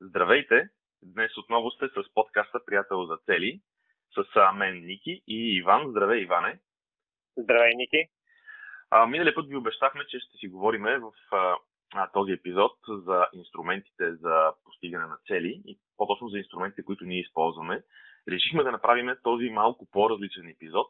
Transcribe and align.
Здравейте! 0.00 0.68
Днес 1.02 1.36
отново 1.36 1.70
сте 1.70 1.88
с 1.88 2.14
подкаста 2.14 2.64
Приятел 2.66 3.06
за 3.06 3.16
цели 3.16 3.60
с 4.14 4.52
мен 4.54 4.86
Ники 4.86 5.22
и 5.26 5.56
Иван. 5.56 5.90
Здравей, 5.90 6.22
Иване! 6.22 6.58
Здравей, 7.36 7.74
Ники! 7.74 8.08
А, 8.90 9.06
миналия 9.06 9.34
път 9.34 9.48
ви 9.48 9.56
обещахме, 9.56 10.06
че 10.08 10.18
ще 10.18 10.36
си 10.36 10.48
говорим 10.48 10.82
в 10.82 11.12
а, 11.94 12.10
този 12.12 12.32
епизод 12.32 12.72
за 12.88 13.26
инструментите 13.32 14.14
за 14.14 14.52
постигане 14.64 15.06
на 15.06 15.18
цели 15.26 15.62
и 15.66 15.78
по-точно 15.96 16.28
за 16.28 16.38
инструментите, 16.38 16.84
които 16.84 17.04
ние 17.04 17.20
използваме. 17.20 17.82
Решихме 18.28 18.62
да 18.62 18.72
направим 18.72 19.16
този 19.22 19.50
малко 19.50 19.86
по-различен 19.92 20.48
епизод, 20.48 20.86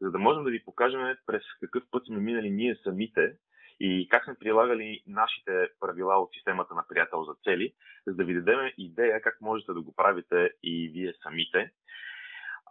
за 0.00 0.10
да 0.10 0.18
можем 0.18 0.44
да 0.44 0.50
ви 0.50 0.64
покажем 0.64 1.16
през 1.26 1.42
какъв 1.60 1.82
път 1.90 2.06
сме 2.06 2.18
минали 2.18 2.50
ние 2.50 2.76
самите 2.76 3.36
и 3.80 4.08
как 4.08 4.24
сме 4.24 4.34
прилагали 4.34 5.02
нашите 5.06 5.68
правила 5.80 6.14
от 6.14 6.32
системата 6.32 6.74
на 6.74 6.84
приятел 6.88 7.24
за 7.24 7.34
цели, 7.44 7.74
за 8.06 8.14
да 8.14 8.24
ви 8.24 8.34
дадем 8.34 8.72
идея 8.78 9.22
как 9.22 9.40
можете 9.40 9.72
да 9.72 9.82
го 9.82 9.94
правите 9.94 10.50
и 10.62 10.90
вие 10.94 11.14
самите. 11.22 11.72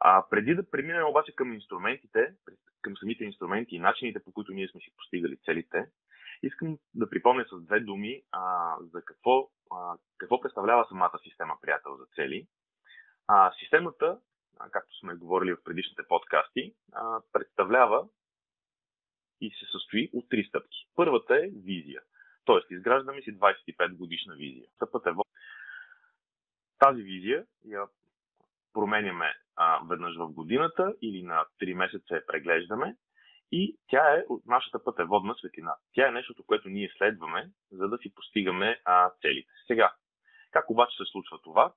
А 0.01 0.25
преди 0.29 0.55
да 0.55 0.69
преминем 0.69 1.05
обаче 1.07 1.35
към 1.35 1.53
инструментите, 1.53 2.35
към 2.81 2.97
самите 2.97 3.23
инструменти 3.23 3.75
и 3.75 3.79
начините 3.79 4.23
по 4.23 4.31
които 4.31 4.53
ние 4.53 4.67
сме 4.67 4.81
си 4.81 4.93
постигали 4.97 5.37
целите, 5.45 5.85
искам 6.43 6.77
да 6.93 7.09
припомня 7.09 7.45
с 7.51 7.61
две 7.65 7.79
думи 7.79 8.21
а, 8.31 8.75
за 8.93 9.01
какво, 9.05 9.49
а, 9.71 9.97
какво 10.17 10.41
представлява 10.41 10.85
самата 10.89 11.19
система 11.23 11.57
приятел 11.61 11.95
за 11.97 12.05
цели. 12.15 12.47
А, 13.27 13.51
системата, 13.59 14.19
а, 14.59 14.69
както 14.69 14.97
сме 14.99 15.15
говорили 15.15 15.53
в 15.53 15.63
предишните 15.63 16.03
подкасти, 16.07 16.73
а, 16.93 17.21
представлява 17.33 18.07
и 19.41 19.49
се 19.49 19.65
състои 19.71 20.09
от 20.13 20.29
три 20.29 20.43
стъпки. 20.43 20.87
Първата 20.95 21.35
е 21.35 21.49
визия. 21.65 22.01
Тоест, 22.45 22.71
изграждаме 22.71 23.21
си 23.21 23.37
25 23.37 23.95
годишна 23.95 24.35
визия. 24.35 24.67
Стъпът 24.75 25.07
е 25.07 25.11
в... 25.11 25.23
Тази 26.79 27.01
визия 27.01 27.45
я 27.65 27.87
променяме 28.73 29.33
а, 29.55 29.79
веднъж 29.89 30.17
в 30.17 30.27
годината 30.27 30.93
или 31.01 31.23
на 31.23 31.45
3 31.61 31.73
месеца 31.73 32.15
я 32.15 32.25
преглеждаме 32.25 32.95
и 33.51 33.77
тя 33.87 34.15
е 34.15 34.25
нашата 34.45 34.83
пътеводна 34.83 35.35
светлина. 35.35 35.75
Тя 35.93 36.07
е 36.07 36.11
нещото, 36.11 36.43
което 36.43 36.69
ние 36.69 36.93
следваме, 36.97 37.51
за 37.71 37.87
да 37.87 37.97
си 37.97 38.13
постигаме 38.13 38.81
а, 38.85 39.11
целите. 39.21 39.49
Сега, 39.67 39.93
как 40.51 40.69
обаче 40.69 40.97
се 40.97 41.11
случва 41.11 41.41
това? 41.41 41.73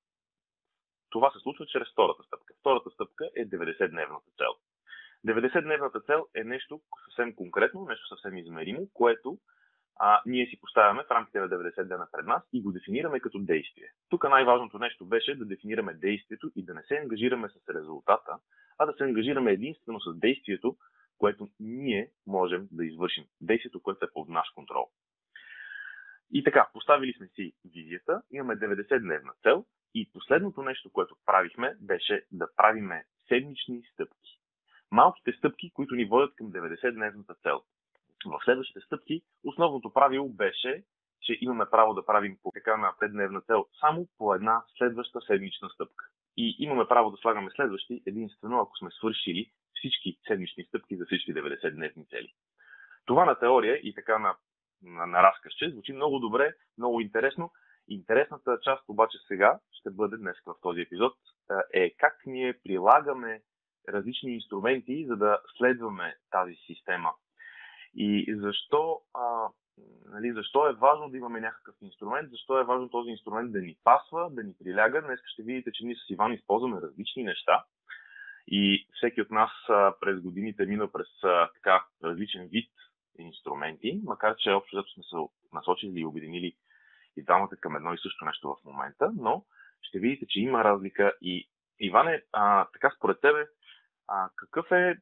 Това 1.10 1.30
се 1.30 1.38
случва 1.38 1.66
чрез 1.66 1.92
втората 1.92 2.22
стъпка. 2.22 2.54
Втората 2.60 2.90
стъпка 2.90 3.30
е 3.36 3.46
90-дневната 3.46 4.36
цел. 4.36 4.52
90-дневната 5.26 6.06
цел 6.06 6.26
е 6.34 6.44
нещо 6.44 6.80
съвсем 7.04 7.34
конкретно, 7.34 7.86
нещо 7.88 8.06
съвсем 8.08 8.36
измеримо, 8.36 8.88
което 8.94 9.38
а, 9.98 10.22
ние 10.26 10.46
си 10.46 10.60
поставяме 10.60 11.04
в 11.04 11.10
рамките 11.10 11.40
на 11.40 11.48
90 11.48 11.84
дена 11.84 12.08
пред 12.12 12.26
нас 12.26 12.42
и 12.52 12.62
го 12.62 12.72
дефинираме 12.72 13.20
като 13.20 13.38
действие. 13.38 13.88
Тук 14.08 14.28
най-важното 14.28 14.78
нещо 14.78 15.06
беше 15.06 15.34
да 15.34 15.44
дефинираме 15.44 15.94
действието 15.94 16.50
и 16.56 16.64
да 16.64 16.74
не 16.74 16.82
се 16.82 16.96
ангажираме 16.96 17.48
с 17.48 17.74
резултата, 17.74 18.38
а 18.78 18.86
да 18.86 18.92
се 18.92 19.04
ангажираме 19.04 19.52
единствено 19.52 20.00
с 20.00 20.18
действието, 20.18 20.76
което 21.18 21.48
ние 21.60 22.10
можем 22.26 22.68
да 22.72 22.84
извършим. 22.84 23.24
Действието, 23.40 23.82
което 23.82 24.04
е 24.04 24.12
под 24.12 24.28
наш 24.28 24.48
контрол. 24.54 24.90
И 26.32 26.44
така, 26.44 26.68
поставили 26.72 27.14
сме 27.16 27.26
си 27.26 27.52
визията, 27.74 28.22
имаме 28.30 28.56
90-дневна 28.56 29.32
цел 29.42 29.64
и 29.94 30.10
последното 30.12 30.62
нещо, 30.62 30.90
което 30.92 31.16
правихме, 31.26 31.74
беше 31.80 32.26
да 32.32 32.48
правиме 32.56 33.04
седмични 33.28 33.82
стъпки. 33.92 34.40
Малките 34.90 35.32
стъпки, 35.32 35.70
които 35.70 35.94
ни 35.94 36.04
водят 36.04 36.34
към 36.34 36.46
90-дневната 36.46 37.42
цел. 37.42 37.62
В 38.26 38.40
следващите 38.44 38.80
стъпки 38.80 39.22
основното 39.44 39.92
правило 39.92 40.28
беше, 40.28 40.84
че 41.22 41.38
имаме 41.40 41.64
право 41.70 41.94
да 41.94 42.06
правим 42.06 42.38
по 42.42 42.50
така 42.54 42.76
на 42.76 42.92
5-дневна 43.02 43.46
цел 43.46 43.66
само 43.80 44.08
по 44.18 44.34
една 44.34 44.64
следваща 44.78 45.20
седмична 45.20 45.68
стъпка. 45.68 46.04
И 46.36 46.56
имаме 46.58 46.88
право 46.88 47.10
да 47.10 47.16
слагаме 47.16 47.50
следващи 47.50 48.02
единствено 48.06 48.60
ако 48.60 48.76
сме 48.76 48.90
свършили 48.90 49.50
всички 49.74 50.18
седмични 50.26 50.64
стъпки 50.64 50.96
за 50.96 51.04
всички 51.04 51.34
90-дневни 51.34 52.08
цели. 52.10 52.32
Това 53.06 53.24
на 53.24 53.38
теория 53.38 53.76
и 53.76 53.94
така 53.94 54.18
на, 54.18 54.36
на, 54.82 55.06
на 55.06 55.22
разказче 55.22 55.70
звучи 55.70 55.92
много 55.92 56.18
добре, 56.18 56.54
много 56.78 57.00
интересно. 57.00 57.50
Интересната 57.88 58.58
част 58.62 58.88
обаче 58.88 59.18
сега 59.28 59.58
ще 59.72 59.90
бъде 59.90 60.16
днес 60.16 60.36
в 60.46 60.54
този 60.62 60.80
епизод 60.80 61.14
е 61.72 61.94
как 61.98 62.16
ние 62.26 62.58
прилагаме 62.64 63.42
различни 63.88 64.34
инструменти, 64.34 65.06
за 65.08 65.16
да 65.16 65.38
следваме 65.58 66.16
тази 66.30 66.54
система. 66.66 67.12
И 67.94 68.34
защо, 68.38 69.00
а, 69.14 69.48
нали, 70.06 70.32
защо 70.32 70.68
е 70.68 70.72
важно 70.72 71.10
да 71.10 71.16
имаме 71.16 71.40
някакъв 71.40 71.74
инструмент, 71.82 72.30
защо 72.30 72.60
е 72.60 72.64
важно 72.64 72.88
този 72.88 73.10
инструмент 73.10 73.52
да 73.52 73.60
ни 73.60 73.76
пасва, 73.84 74.30
да 74.30 74.42
ни 74.42 74.54
приляга. 74.58 75.02
Днес 75.02 75.20
ще 75.26 75.42
видите, 75.42 75.72
че 75.72 75.84
ние 75.84 75.94
с 75.94 76.10
Иван 76.10 76.32
използваме 76.32 76.80
различни 76.80 77.22
неща. 77.24 77.64
И 78.46 78.86
всеки 78.96 79.20
от 79.20 79.30
нас 79.30 79.50
а, 79.68 79.94
през 80.00 80.20
годините 80.20 80.66
мина 80.66 80.92
през 80.92 81.08
а, 81.24 81.50
така 81.54 81.84
различен 82.04 82.48
вид 82.48 82.70
инструменти, 83.18 84.00
макар 84.04 84.36
че 84.36 84.50
общо 84.50 84.76
взето 84.76 84.92
сме 84.92 85.02
се 85.02 85.16
насочили 85.52 86.00
и 86.00 86.06
обединили 86.06 86.56
и 87.16 87.24
двамата 87.24 87.56
към 87.60 87.76
едно 87.76 87.94
и 87.94 87.98
също 87.98 88.24
нещо 88.24 88.48
в 88.48 88.64
момента, 88.64 89.12
но 89.16 89.44
ще 89.82 89.98
видите, 89.98 90.26
че 90.28 90.40
има 90.40 90.64
разлика 90.64 91.12
и 91.20 91.48
Иване, 91.80 92.22
а, 92.32 92.66
така 92.72 92.92
според 92.96 93.20
тебе, 93.20 93.46
а, 94.08 94.30
какъв 94.36 94.72
е, 94.72 94.96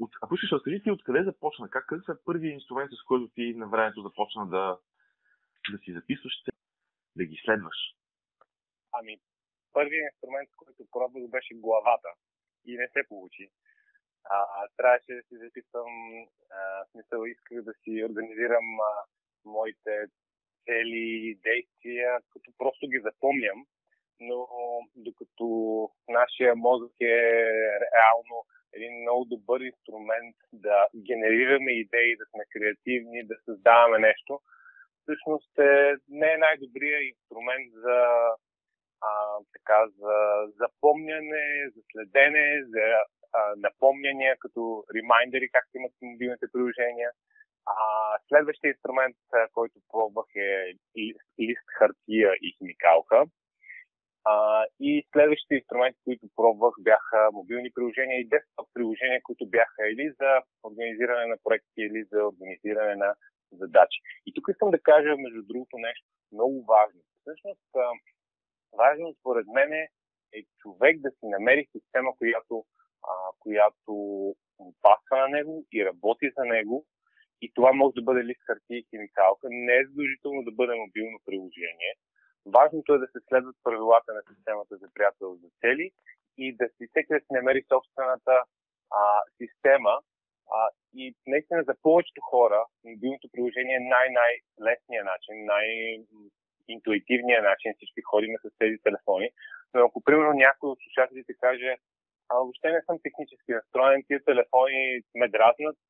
от, 0.00 0.10
ако 0.22 0.36
ще 0.36 0.56
разкажи 0.56 0.82
ти 0.82 0.90
откъде 0.90 1.24
започна, 1.24 1.70
как, 1.70 1.86
какъв 1.86 2.16
е 2.16 2.24
първият 2.24 2.54
инструмент, 2.54 2.90
с 2.92 3.04
който 3.04 3.28
ти 3.34 3.54
на 3.54 3.68
времето 3.68 4.02
започна 4.02 4.46
да, 4.46 4.78
да 5.70 5.78
си 5.78 5.92
записваш, 5.92 6.34
да 7.16 7.24
ги 7.24 7.40
следваш? 7.44 7.76
Ами, 8.92 9.20
първият 9.72 10.12
инструмент, 10.12 10.50
който 10.56 10.90
пробвах, 10.90 11.30
беше 11.30 11.54
главата 11.54 12.08
и 12.64 12.76
не 12.76 12.88
се 12.88 13.08
получи. 13.08 13.50
А, 14.24 14.68
трябваше 14.76 15.12
да 15.14 15.22
си 15.22 15.36
записвам, 15.36 15.92
а, 16.50 16.84
смисъл 16.90 17.24
исках 17.24 17.62
да 17.62 17.74
си 17.82 18.04
организирам 18.04 18.80
а, 18.80 19.04
моите 19.44 20.06
цели 20.64 21.04
и 21.28 21.34
действия, 21.34 22.18
като 22.32 22.52
просто 22.58 22.88
ги 22.88 23.00
запомням, 23.00 23.66
но 24.22 24.48
докато 24.96 25.46
нашия 26.08 26.54
мозък 26.54 26.92
е 27.00 27.16
реално 27.96 28.36
един 28.72 29.00
много 29.00 29.24
добър 29.24 29.60
инструмент 29.60 30.36
да 30.52 30.86
генерираме 30.96 31.72
идеи, 31.72 32.16
да 32.16 32.24
сме 32.30 32.44
креативни, 32.52 33.26
да 33.26 33.34
създаваме 33.44 33.98
нещо, 33.98 34.40
всъщност 35.02 35.58
е, 35.58 35.94
не 36.08 36.32
е 36.32 36.38
най-добрият 36.38 37.02
инструмент 37.02 37.72
за, 37.72 37.98
а, 39.00 39.10
така, 39.52 39.78
за 39.98 40.16
запомняне, 40.60 41.70
за 41.74 41.82
следене, 41.92 42.64
за 42.64 42.84
а, 43.32 43.54
напомняния, 43.56 44.36
като 44.38 44.84
ремайндери, 44.94 45.48
както 45.52 45.76
имат 45.76 45.92
мобилните 46.02 46.46
приложения. 46.52 47.10
А, 47.66 47.74
следващия 48.28 48.68
инструмент, 48.68 49.16
който 49.52 49.74
пробвах 49.92 50.26
е 50.36 50.72
лист 51.40 51.68
хартия 51.78 52.30
и 52.42 52.54
химикалка. 52.58 53.24
А, 54.24 54.64
и 54.80 55.06
следващите 55.12 55.54
инструменти, 55.54 55.98
които 56.04 56.26
пробвах, 56.36 56.74
бяха 56.78 57.28
мобилни 57.32 57.70
приложения 57.74 58.20
и 58.20 58.28
десктоп 58.28 58.68
приложения, 58.74 59.20
които 59.22 59.46
бяха 59.46 59.82
или 59.92 60.14
за 60.20 60.30
организиране 60.62 61.26
на 61.26 61.36
проекти, 61.44 61.80
или 61.88 62.04
за 62.12 62.18
организиране 62.30 62.94
на 62.96 63.14
задачи. 63.52 63.98
И 64.26 64.34
тук 64.34 64.46
искам 64.50 64.70
да 64.70 64.82
кажа, 64.82 65.16
между 65.16 65.42
другото, 65.42 65.78
нещо 65.78 66.06
много 66.32 66.64
важно. 66.64 67.00
Всъщност, 67.20 67.70
важно 68.72 69.14
според 69.20 69.46
мен 69.46 69.72
е, 69.72 69.88
е 70.32 70.42
човек 70.58 71.00
да 71.00 71.10
си 71.10 71.24
намери 71.36 71.68
система, 71.72 72.10
която, 72.18 72.64
а, 73.02 73.12
която 73.38 73.94
пасва 74.82 75.16
на 75.16 75.28
него 75.28 75.66
и 75.72 75.84
работи 75.84 76.30
за 76.36 76.44
него. 76.44 76.86
И 77.42 77.52
това 77.54 77.72
може 77.72 77.94
да 77.94 78.02
бъде 78.02 78.24
лист 78.24 78.40
хартия 78.46 78.78
и 78.78 78.86
химикалка. 78.90 79.48
Не 79.50 79.76
е 79.76 79.86
задължително 79.88 80.42
да 80.44 80.52
бъде 80.52 80.74
мобилно 80.74 81.18
приложение. 81.26 81.92
Важното 82.46 82.94
е 82.94 82.98
да 82.98 83.06
се 83.06 83.20
следват 83.28 83.56
правилата 83.64 84.14
на 84.14 84.22
системата 84.34 84.76
за 84.76 84.88
приятел 84.94 85.34
за 85.34 85.48
цели 85.60 85.90
и 86.38 86.56
да 86.56 86.68
си 86.68 86.86
всеки 86.90 87.12
да 87.12 87.20
си 87.20 87.30
намери 87.30 87.64
собствената 87.68 88.44
а, 88.90 89.02
система. 89.40 89.94
А, 90.56 90.68
и 90.94 91.14
наистина 91.26 91.62
за 91.62 91.74
повечето 91.82 92.20
хора 92.20 92.66
мобилното 92.84 93.28
приложение 93.32 93.76
е 93.76 93.88
най-най-лесният 93.96 95.06
начин, 95.12 95.34
най-интуитивният 95.54 97.44
начин. 97.44 97.74
Всички 97.76 98.00
ходим 98.10 98.34
с 98.44 98.50
тези 98.58 98.78
телефони. 98.86 99.28
Но 99.74 99.84
ако, 99.86 100.02
примерно, 100.04 100.32
някой 100.32 100.70
от 100.70 100.78
слушателите 100.82 101.32
каже, 101.40 101.76
а 102.28 102.34
въобще 102.34 102.72
не 102.72 102.82
съм 102.82 102.98
технически 103.02 103.52
настроен, 103.52 104.04
тия 104.06 104.24
телефони 104.24 105.02
ме 105.14 105.28
дразнат, 105.28 105.80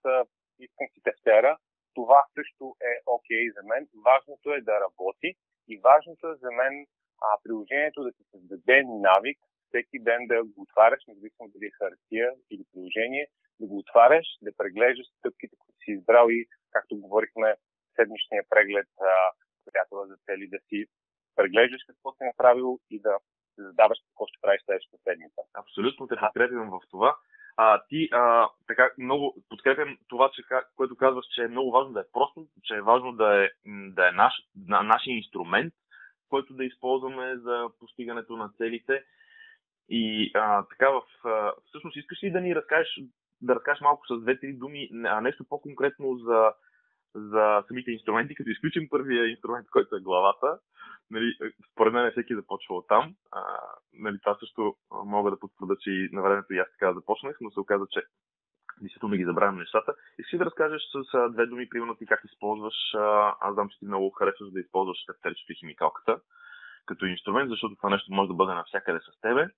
искам 0.58 0.86
си 0.92 1.00
тефтера, 1.02 1.58
това 1.94 2.24
също 2.34 2.64
е 2.90 2.92
окей 3.06 3.44
okay 3.46 3.54
за 3.56 3.62
мен. 3.70 3.88
Важното 4.08 4.52
е 4.52 4.60
да 4.60 4.80
работи 4.80 5.34
и 5.68 5.80
важното 5.84 6.28
е 6.28 6.34
за 6.34 6.50
мен 6.50 6.86
а, 7.22 7.38
приложението 7.44 8.02
да 8.02 8.12
ти 8.12 8.22
създаде 8.30 8.82
навик 8.86 9.38
всеки 9.68 9.98
ден 9.98 10.26
да 10.26 10.44
го 10.44 10.62
отваряш, 10.62 11.00
независимо 11.08 11.48
дали 11.54 11.66
е 11.66 11.76
хартия 11.78 12.28
или 12.50 12.64
приложение, 12.72 13.26
да 13.60 13.66
го 13.66 13.78
отваряш, 13.78 14.26
да 14.42 14.50
преглеждаш 14.56 15.06
стъпките, 15.18 15.56
които 15.58 15.78
си 15.84 15.90
избрал 15.90 16.26
и, 16.30 16.46
както 16.70 17.00
говорихме, 17.00 17.56
седмичния 17.96 18.42
преглед, 18.48 18.88
приятела 19.64 20.06
за 20.06 20.16
цели 20.26 20.48
да 20.48 20.58
си 20.68 20.86
преглеждаш 21.36 21.82
какво 21.86 22.12
си 22.12 22.24
направил 22.24 22.78
и 22.90 23.00
да 23.00 23.18
задаваш 23.58 23.98
какво 24.06 24.26
ще 24.26 24.38
правиш 24.42 24.60
следващата 24.64 25.02
седмица. 25.02 25.40
Абсолютно 25.54 26.06
те 26.06 26.16
подкрепям 26.20 26.70
в 26.70 26.80
това. 26.90 27.16
А, 27.56 27.82
ти 27.88 28.08
а, 28.12 28.48
така 28.66 28.90
много 28.98 29.36
подкрепям 29.48 29.98
това, 30.08 30.30
че, 30.34 30.42
което 30.76 30.96
казваш, 30.96 31.24
че 31.34 31.42
е 31.42 31.48
много 31.48 31.70
важно 31.70 31.92
да 31.92 32.00
е 32.00 32.12
просто, 32.12 32.46
че 32.62 32.74
е 32.74 32.82
важно 32.82 33.12
да 33.12 33.44
е, 33.44 33.48
да 33.66 34.08
е 34.08 34.12
наш, 34.12 34.34
на, 34.68 34.82
нашия 34.82 35.16
инструмент, 35.16 35.74
който 36.28 36.54
да 36.54 36.64
използваме 36.64 37.36
за 37.36 37.68
постигането 37.80 38.36
на 38.36 38.50
целите. 38.56 39.04
И 39.88 40.30
а, 40.34 40.62
така, 40.62 40.90
в, 40.90 41.02
а, 41.24 41.52
всъщност 41.66 41.96
искаш 41.96 42.22
ли 42.22 42.30
да 42.30 42.40
ни 42.40 42.54
разкажеш, 42.54 43.00
да 43.42 43.54
разкажеш 43.54 43.80
малко 43.80 44.06
с 44.06 44.20
две-три 44.20 44.52
думи 44.52 44.90
а, 45.04 45.20
нещо 45.20 45.44
по-конкретно 45.48 46.16
за, 46.16 46.52
за 47.14 47.64
самите 47.68 47.90
инструменти, 47.90 48.34
като 48.34 48.50
изключим 48.50 48.88
първия 48.90 49.30
инструмент, 49.30 49.70
който 49.70 49.96
е 49.96 50.00
главата. 50.00 50.58
Нали, 51.10 51.34
според 51.72 51.92
мен 51.92 52.10
всеки 52.10 52.34
започва 52.34 52.76
от 52.76 52.88
там. 52.88 53.14
А, 53.32 53.58
нали, 53.92 54.18
това 54.22 54.36
също 54.40 54.76
мога 55.04 55.30
да 55.30 55.38
потвърда, 55.38 55.76
че 55.80 55.90
и 55.90 56.08
на 56.12 56.22
времето 56.22 56.54
и 56.54 56.58
аз 56.58 56.68
така 56.70 56.94
започнах, 56.94 57.36
но 57.40 57.50
се 57.50 57.60
оказа, 57.60 57.86
че 57.90 58.02
действително 58.80 59.16
ги 59.16 59.24
забравям 59.24 59.58
нещата. 59.58 59.94
И 60.18 60.24
си 60.24 60.38
да 60.38 60.44
разкажеш 60.44 60.82
с 60.82 61.14
а, 61.14 61.28
две 61.28 61.46
думи, 61.46 61.68
примерно 61.68 61.94
ти 61.94 62.06
как 62.06 62.20
използваш, 62.24 62.94
а, 62.94 63.34
аз 63.40 63.54
знам, 63.54 63.68
че 63.68 63.78
ти 63.78 63.86
много 63.86 64.10
харесваш 64.10 64.50
да 64.50 64.60
използваш 64.60 65.04
тефтерчето 65.04 65.52
и 65.52 65.56
химикалката 65.56 66.20
като 66.86 67.06
инструмент, 67.06 67.50
защото 67.50 67.76
това 67.76 67.90
нещо 67.90 68.12
може 68.12 68.28
да 68.28 68.34
бъде 68.34 68.54
навсякъде 68.54 69.00
с 69.00 69.20
тебе. 69.20 69.48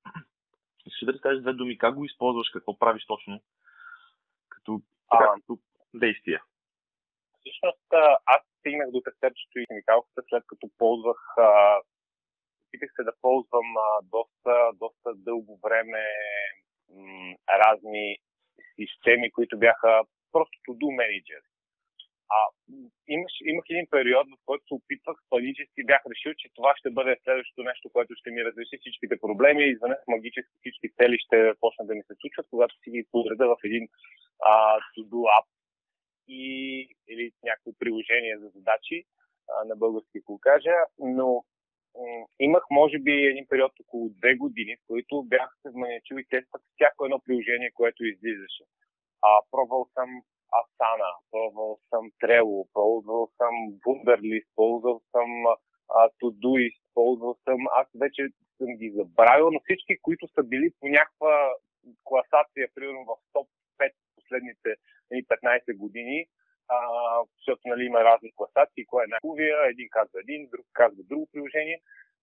И 0.86 0.90
си 0.90 1.06
да 1.06 1.12
разкажеш 1.12 1.42
две 1.42 1.52
думи, 1.52 1.78
как 1.78 1.94
го 1.94 2.04
използваш, 2.04 2.50
какво 2.52 2.78
правиш 2.78 3.06
точно 3.06 3.40
като, 4.48 4.82
така, 5.10 5.24
като 5.34 5.58
действие. 5.94 6.40
Всъщност 7.44 7.88
аз 8.26 8.42
стигнах 8.58 8.90
до 8.90 9.00
тефтерчето 9.00 9.58
и 9.58 9.66
химикалката 9.68 10.22
след 10.28 10.44
като 10.46 10.70
ползвах 10.78 11.20
опитах 12.74 12.90
се 12.96 13.02
да 13.02 13.12
ползвам 13.20 13.68
доста, 14.02 14.54
доста 14.74 15.14
дълго 15.14 15.60
време 15.64 16.02
м, 16.90 17.34
разни 17.62 18.18
системи, 18.80 19.32
които 19.32 19.58
бяха 19.58 20.02
просто 20.32 20.58
to-do 20.66 20.88
manager. 21.00 21.40
А, 22.36 22.38
имаш, 23.08 23.32
имах 23.44 23.64
един 23.70 23.86
период, 23.90 24.26
в 24.28 24.42
който 24.46 24.66
се 24.66 24.74
опитвах, 24.74 25.16
панически 25.30 25.84
бях 25.84 26.02
решил, 26.10 26.32
че 26.34 26.48
това 26.54 26.74
ще 26.76 26.90
бъде 26.90 27.16
следващото 27.24 27.62
нещо, 27.62 27.90
което 27.92 28.14
ще 28.14 28.30
ми 28.30 28.44
разреши 28.44 28.78
всичките 28.80 29.20
проблеми 29.20 29.62
и 29.64 29.70
изведнъж 29.70 29.98
магически 30.08 30.54
всички 30.60 30.88
цели 30.98 31.16
ще 31.24 31.52
почнат 31.60 31.88
да 31.88 31.94
ми 31.94 32.02
се 32.02 32.14
случват, 32.20 32.46
когато 32.50 32.74
си 32.82 32.90
ги 32.90 33.06
подреда 33.12 33.46
в 33.46 33.56
един 33.64 33.88
а, 34.50 34.52
to-do 34.94 35.20
app 35.38 35.46
и, 36.28 36.88
или 37.08 37.32
някакво 37.44 37.72
приложение 37.78 38.38
за 38.38 38.48
задачи 38.48 39.04
а, 39.48 39.64
на 39.64 39.76
български 39.76 40.20
го 40.20 40.38
кажа, 40.38 40.74
но 40.98 41.44
имах, 42.40 42.64
може 42.70 42.98
би, 42.98 43.12
един 43.12 43.46
период 43.48 43.72
около 43.80 44.08
две 44.08 44.34
години, 44.34 44.76
в 44.76 44.86
които 44.86 45.22
бях 45.22 45.56
се 45.62 45.70
вманячил 45.70 46.16
и 46.16 46.28
тествах 46.28 46.62
всяко 46.74 47.04
едно 47.04 47.20
приложение, 47.20 47.70
което 47.74 48.04
излизаше. 48.04 48.64
А, 49.22 49.40
пробвал 49.50 49.88
съм 49.94 50.08
Asana, 50.60 51.10
пробвал 51.30 51.78
съм 51.90 52.10
Trello, 52.22 52.68
пробвал 52.72 53.30
съм 53.36 53.54
Wunderlist, 53.86 54.46
ползвал 54.54 55.00
съм 55.10 55.46
а, 55.88 56.08
Todoist, 56.22 56.80
ползвал 56.94 57.36
съм, 57.44 57.58
аз 57.74 57.86
вече 57.94 58.28
съм 58.58 58.76
ги 58.76 58.90
забравил, 58.96 59.50
но 59.50 59.60
всички, 59.60 59.98
които 60.02 60.28
са 60.28 60.42
били 60.42 60.70
по 60.80 60.88
някаква 60.88 61.54
класация, 62.04 62.68
примерно 62.74 63.04
в 63.04 63.14
топ 63.32 63.48
5 63.78 63.92
последните 64.16 64.76
15 65.12 65.42
нали, 65.42 65.76
години, 65.76 66.26
а, 66.68 66.78
защото 67.36 67.60
нали, 67.64 67.84
има 67.84 68.04
разни 68.04 68.32
класации, 68.36 68.86
кой 68.86 69.04
е 69.04 69.06
най-хубавия, 69.06 69.66
един 69.66 69.88
казва 69.90 70.20
един, 70.20 70.48
друг 70.52 70.66
казва 70.72 71.02
друго 71.02 71.28
приложение. 71.32 71.80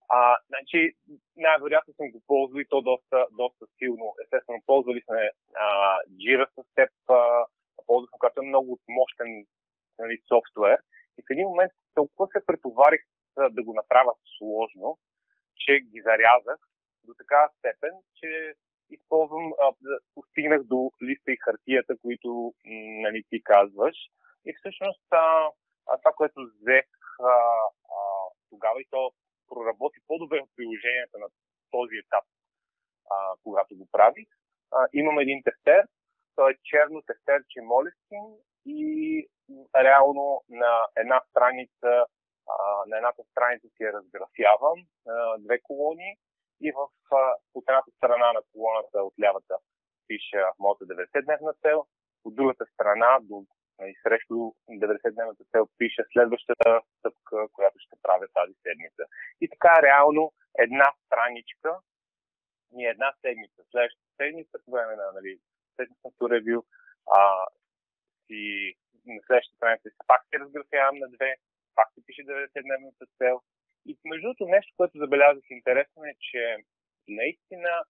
А, 0.09 0.37
значи, 0.47 0.93
най-вероятно 1.37 1.93
съм 1.93 2.11
го 2.11 2.21
ползвал 2.27 2.59
и 2.59 2.67
то 2.69 2.81
доста, 2.81 3.27
доста 3.31 3.65
силно. 3.77 4.15
Естествено, 4.23 4.63
ползвали 4.65 5.01
сме 5.01 5.31
а, 5.55 5.97
Jira 6.21 6.47
с 6.55 6.75
теб, 6.75 6.89
а, 7.09 7.45
ползвахме, 7.87 8.19
който 8.19 8.41
е 8.41 8.45
много 8.45 8.79
мощен 8.89 9.45
нали, 9.99 10.21
софтуер. 10.27 10.79
И 11.17 11.21
в 11.21 11.31
един 11.31 11.47
момент 11.47 11.71
толкова 11.93 12.27
се 12.27 12.45
претоварих 12.45 13.01
да 13.37 13.63
го 13.63 13.73
направя 13.73 14.13
сложно, 14.37 14.97
че 15.55 15.79
ги 15.79 16.01
зарязах 16.01 16.59
до 17.03 17.13
такава 17.13 17.49
степен, 17.57 17.93
че 18.15 18.53
използвам, 18.91 19.53
а, 19.59 19.73
постигнах 20.15 20.63
до 20.63 20.91
листа 21.03 21.31
и 21.31 21.37
хартията, 21.45 21.97
които 22.01 22.53
нали, 23.03 23.23
ти 23.29 23.43
казваш. 23.43 23.95
И 24.45 24.53
всъщност 24.59 25.05
а, 25.11 25.49
това, 26.01 26.11
което 26.17 26.39
взех 26.41 26.85
а, 27.19 27.33
а, 27.95 27.99
тогава 28.49 28.81
и 28.81 28.85
то 28.89 29.11
проработи 29.47 29.99
по-добре 30.07 30.39
от 30.39 30.49
приложенията 30.55 31.17
на 31.19 31.27
този 31.71 31.95
етап, 31.95 32.25
а, 33.11 33.15
когато 33.43 33.77
го 33.77 33.87
правих. 33.91 34.27
А, 34.71 34.87
имам 34.93 35.19
един 35.19 35.43
тефтер, 35.43 35.87
той 36.35 36.51
е 36.51 36.61
черно 36.63 37.01
тефтерче 37.01 37.59
Moleskine 37.59 38.35
и 38.65 39.27
реално 39.75 40.43
на 40.49 40.87
една 40.95 41.21
страница 41.29 42.05
а, 42.47 42.55
на 42.87 42.97
едната 42.97 43.23
страница 43.23 43.67
си 43.69 43.83
я 43.83 43.93
разграфявам 43.93 44.79
а, 45.07 45.37
две 45.39 45.59
колони 45.61 46.17
и 46.61 46.71
в, 46.71 46.79
едната 47.69 47.91
страна 47.97 48.33
на 48.33 48.41
колоната 48.53 49.03
от 49.03 49.13
лявата 49.23 49.57
пиша 50.07 50.43
моята 50.59 50.85
90-дневна 50.85 51.53
цел, 51.61 51.85
от 52.25 52.35
другата 52.35 52.65
страна 52.73 53.19
до 53.21 53.45
и 53.91 53.95
срещу 54.03 54.35
90-дневната 54.69 55.43
цел 55.51 55.67
пише 55.77 56.03
следващата 56.13 56.81
стъпка, 56.97 57.47
която 57.53 57.77
ще 57.79 57.95
правя 58.01 58.27
тази 58.33 58.53
седмица. 58.63 59.03
И 59.41 59.49
така 59.49 59.81
реално 59.81 60.33
една 60.59 60.93
страничка 61.05 61.79
ни 62.71 62.85
една 62.85 63.13
седмица. 63.21 63.61
Следващата 63.71 64.09
седмица, 64.21 64.55
по 64.65 64.71
време 64.71 64.95
на 64.95 65.11
нали, 65.13 65.39
седмичното 65.75 66.29
ревю, 66.29 66.63
а, 67.19 67.45
си 68.25 68.73
на 69.05 69.21
следващата 69.27 69.55
страница 69.55 69.89
пак 70.07 70.21
се 70.29 70.39
разграфявам 70.39 70.97
на 70.99 71.07
две, 71.15 71.35
пак 71.75 71.87
се 71.93 72.05
пише 72.05 72.21
90-дневната 72.21 73.05
цел. 73.17 73.41
И 73.85 73.97
между 74.05 74.23
другото 74.25 74.45
нещо, 74.55 74.73
което 74.77 74.97
забелязах 74.97 75.43
интересно 75.49 76.03
е, 76.03 76.13
че 76.19 76.57
наистина 77.07 77.83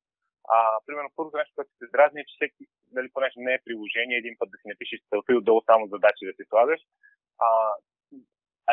а, 0.50 0.58
примерно, 0.86 1.10
първото 1.16 1.38
нещо, 1.38 1.56
което 1.56 1.72
се 1.78 1.94
дразни 1.94 2.22
е, 2.22 2.26
че 2.26 2.36
всеки, 2.36 2.64
нали, 2.92 3.08
понеже 3.14 3.38
не 3.38 3.54
е 3.54 3.64
приложение, 3.66 4.18
един 4.18 4.36
път 4.40 4.50
да 4.52 4.58
си 4.58 4.68
напишеш 4.68 5.00
целта 5.10 5.34
и 5.34 5.40
отдолу 5.40 5.62
само 5.66 5.88
задачи 5.88 6.26
да 6.26 6.34
си 6.34 6.44
слагаш. 6.50 6.82
А, 7.40 7.50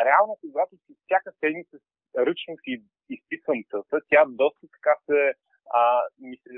реално, 0.05 0.37
когато 0.41 0.73
си 0.75 0.91
всяка 1.05 1.29
седмица 1.39 1.77
ръчно 2.17 2.53
си 2.63 2.71
изписвам 3.09 3.63
целта, 3.69 4.01
тя 4.09 4.25
доста 4.27 4.67
така 4.75 4.93
се, 5.05 5.33
а, 5.79 6.01
ми 6.19 6.37
се 6.37 6.49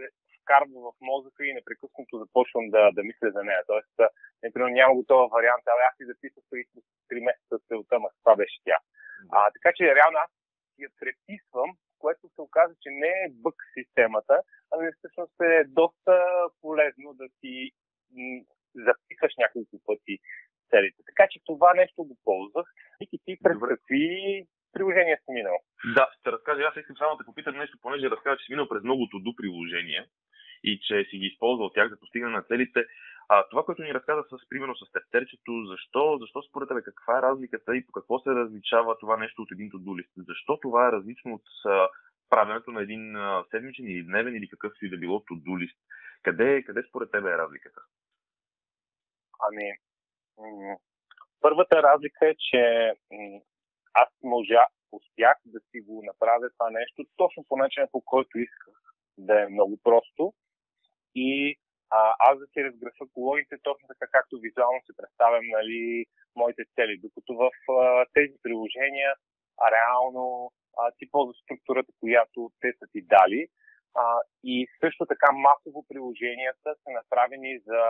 вкарва 0.41 0.77
в 0.87 0.91
мозъка 1.01 1.45
и 1.45 1.53
непрекъснато 1.53 2.23
започвам 2.23 2.65
да, 2.69 2.91
да 2.91 3.03
мисля 3.03 3.31
за 3.31 3.43
нея. 3.43 3.63
Тоест, 3.67 3.95
например, 4.43 4.69
няма 4.69 4.95
готова 4.95 5.25
вариант, 5.35 5.63
а 5.67 5.73
аз 5.89 5.93
си 5.97 6.05
записах 6.11 6.43
преди 6.49 6.65
3 7.11 7.25
месеца 7.25 7.55
целта, 7.67 7.99
ма 7.99 8.09
това 8.23 8.35
беше 8.35 8.57
тя. 8.65 8.77
А, 9.31 9.51
така 9.55 9.69
че 9.75 9.95
реално 9.95 10.17
аз 10.25 10.31
я 10.79 10.89
преписвам, 10.99 11.69
което 11.99 12.29
се 12.35 12.41
оказа, 12.41 12.73
че 12.81 12.89
не 12.89 13.07
е 13.07 13.33
бък 13.45 13.55
системата, 13.77 14.41
ами 14.71 14.91
всъщност 14.97 15.35
е 15.41 15.63
доста 15.67 16.13
полезно 16.61 17.13
да 17.13 17.27
си 17.39 17.71
записваш 18.75 19.33
няколко 19.37 19.75
пъти 19.85 20.19
целите. 20.69 20.99
Така 21.05 21.27
че 21.31 21.39
това 21.45 21.73
нещо 21.73 22.03
го 22.03 22.17
ползвах. 22.23 22.67
И 23.01 23.19
ти 23.25 23.37
през 23.43 23.53
Добре. 23.53 23.69
какви 23.69 24.07
приложения 24.73 25.17
си 25.17 25.31
минал? 25.31 25.57
Да, 25.95 26.09
ще 26.19 26.31
разкажа. 26.31 26.61
Аз 26.61 26.75
искам 26.77 26.97
само 26.97 27.17
да 27.17 27.25
попитам 27.25 27.57
нещо, 27.57 27.77
понеже 27.81 28.09
разказа, 28.09 28.37
че 28.37 28.45
си 28.45 28.51
минал 28.51 28.67
през 28.69 28.83
многото 28.83 29.19
до 29.19 29.35
приложения 29.35 30.05
и 30.63 30.79
че 30.79 31.05
си 31.09 31.17
ги 31.17 31.25
използвал 31.25 31.69
тях 31.69 31.89
за 31.89 31.99
постигане 31.99 32.33
на 32.33 32.43
целите. 32.43 32.79
А, 33.33 33.47
това, 33.49 33.63
което 33.63 33.81
ни 33.81 33.93
разказа 33.93 34.23
с, 34.29 34.49
примерно, 34.49 34.75
с 34.75 34.91
тефтерчето, 34.91 35.65
защо, 35.65 36.17
защо 36.21 36.41
според 36.41 36.67
тебе, 36.69 36.81
каква 36.81 37.17
е 37.17 37.21
разликата 37.21 37.75
и 37.75 37.85
по 37.85 37.91
какво 37.91 38.19
се 38.19 38.29
различава 38.29 38.97
това 38.97 39.17
нещо 39.17 39.41
от 39.41 39.51
един 39.51 39.71
to? 39.71 40.05
Защо 40.17 40.59
това 40.59 40.87
е 40.87 40.91
различно 40.91 41.33
от 41.33 41.43
правенето 42.29 42.71
на 42.71 42.81
един 42.81 43.15
седмичен 43.51 43.85
или 43.85 44.03
дневен 44.03 44.35
или 44.35 44.49
какъв 44.49 44.73
си 44.77 44.89
да 44.89 44.97
било 44.97 45.19
to? 45.19 45.73
Къде, 46.23 46.63
къде 46.63 46.83
според 46.89 47.11
тебе 47.11 47.29
е 47.29 47.37
разликата? 47.37 47.81
Ами, 49.39 49.71
първата 51.41 51.83
разлика 51.83 52.27
е, 52.27 52.35
че 52.35 52.93
аз 53.93 54.09
можа, 54.23 54.65
успях 54.91 55.37
да 55.45 55.59
си 55.59 55.81
го 55.81 56.03
направя 56.05 56.49
това 56.49 56.69
нещо 56.69 57.05
точно 57.17 57.45
по 57.49 57.57
начина, 57.57 57.87
по 57.91 58.01
който 58.01 58.39
исках 58.39 58.73
да 59.17 59.41
е 59.41 59.49
много 59.49 59.79
просто 59.83 60.33
и 61.15 61.57
а, 61.91 62.15
аз 62.19 62.39
да 62.39 62.45
си 62.47 62.63
разграфя 62.63 63.05
колоните 63.13 63.55
точно 63.63 63.87
така, 63.87 64.07
както 64.11 64.39
визуално 64.39 64.79
се 64.85 64.97
представям 64.97 65.45
нали, 65.57 66.05
моите 66.35 66.63
цели. 66.75 66.99
Докато 67.05 67.31
в 67.35 67.51
а, 67.71 68.05
тези 68.13 68.35
приложения 68.43 69.11
а, 69.61 69.71
реално 69.77 70.51
а, 70.77 70.91
ти 70.97 71.11
ползваш 71.11 71.37
структурата, 71.43 71.91
която 71.99 72.51
те 72.61 72.69
са 72.79 72.85
ти 72.91 73.01
дали. 73.01 73.47
А, 73.95 74.03
и 74.43 74.67
също 74.79 75.05
така 75.05 75.29
масово 75.31 75.85
приложенията 75.89 76.69
са 76.83 76.89
направени 76.99 77.59
за 77.67 77.81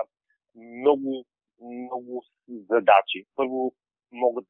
много, 0.55 1.25
много 1.62 2.24
задачи. 2.48 3.25
Първо 3.36 3.74
могат 4.12 4.46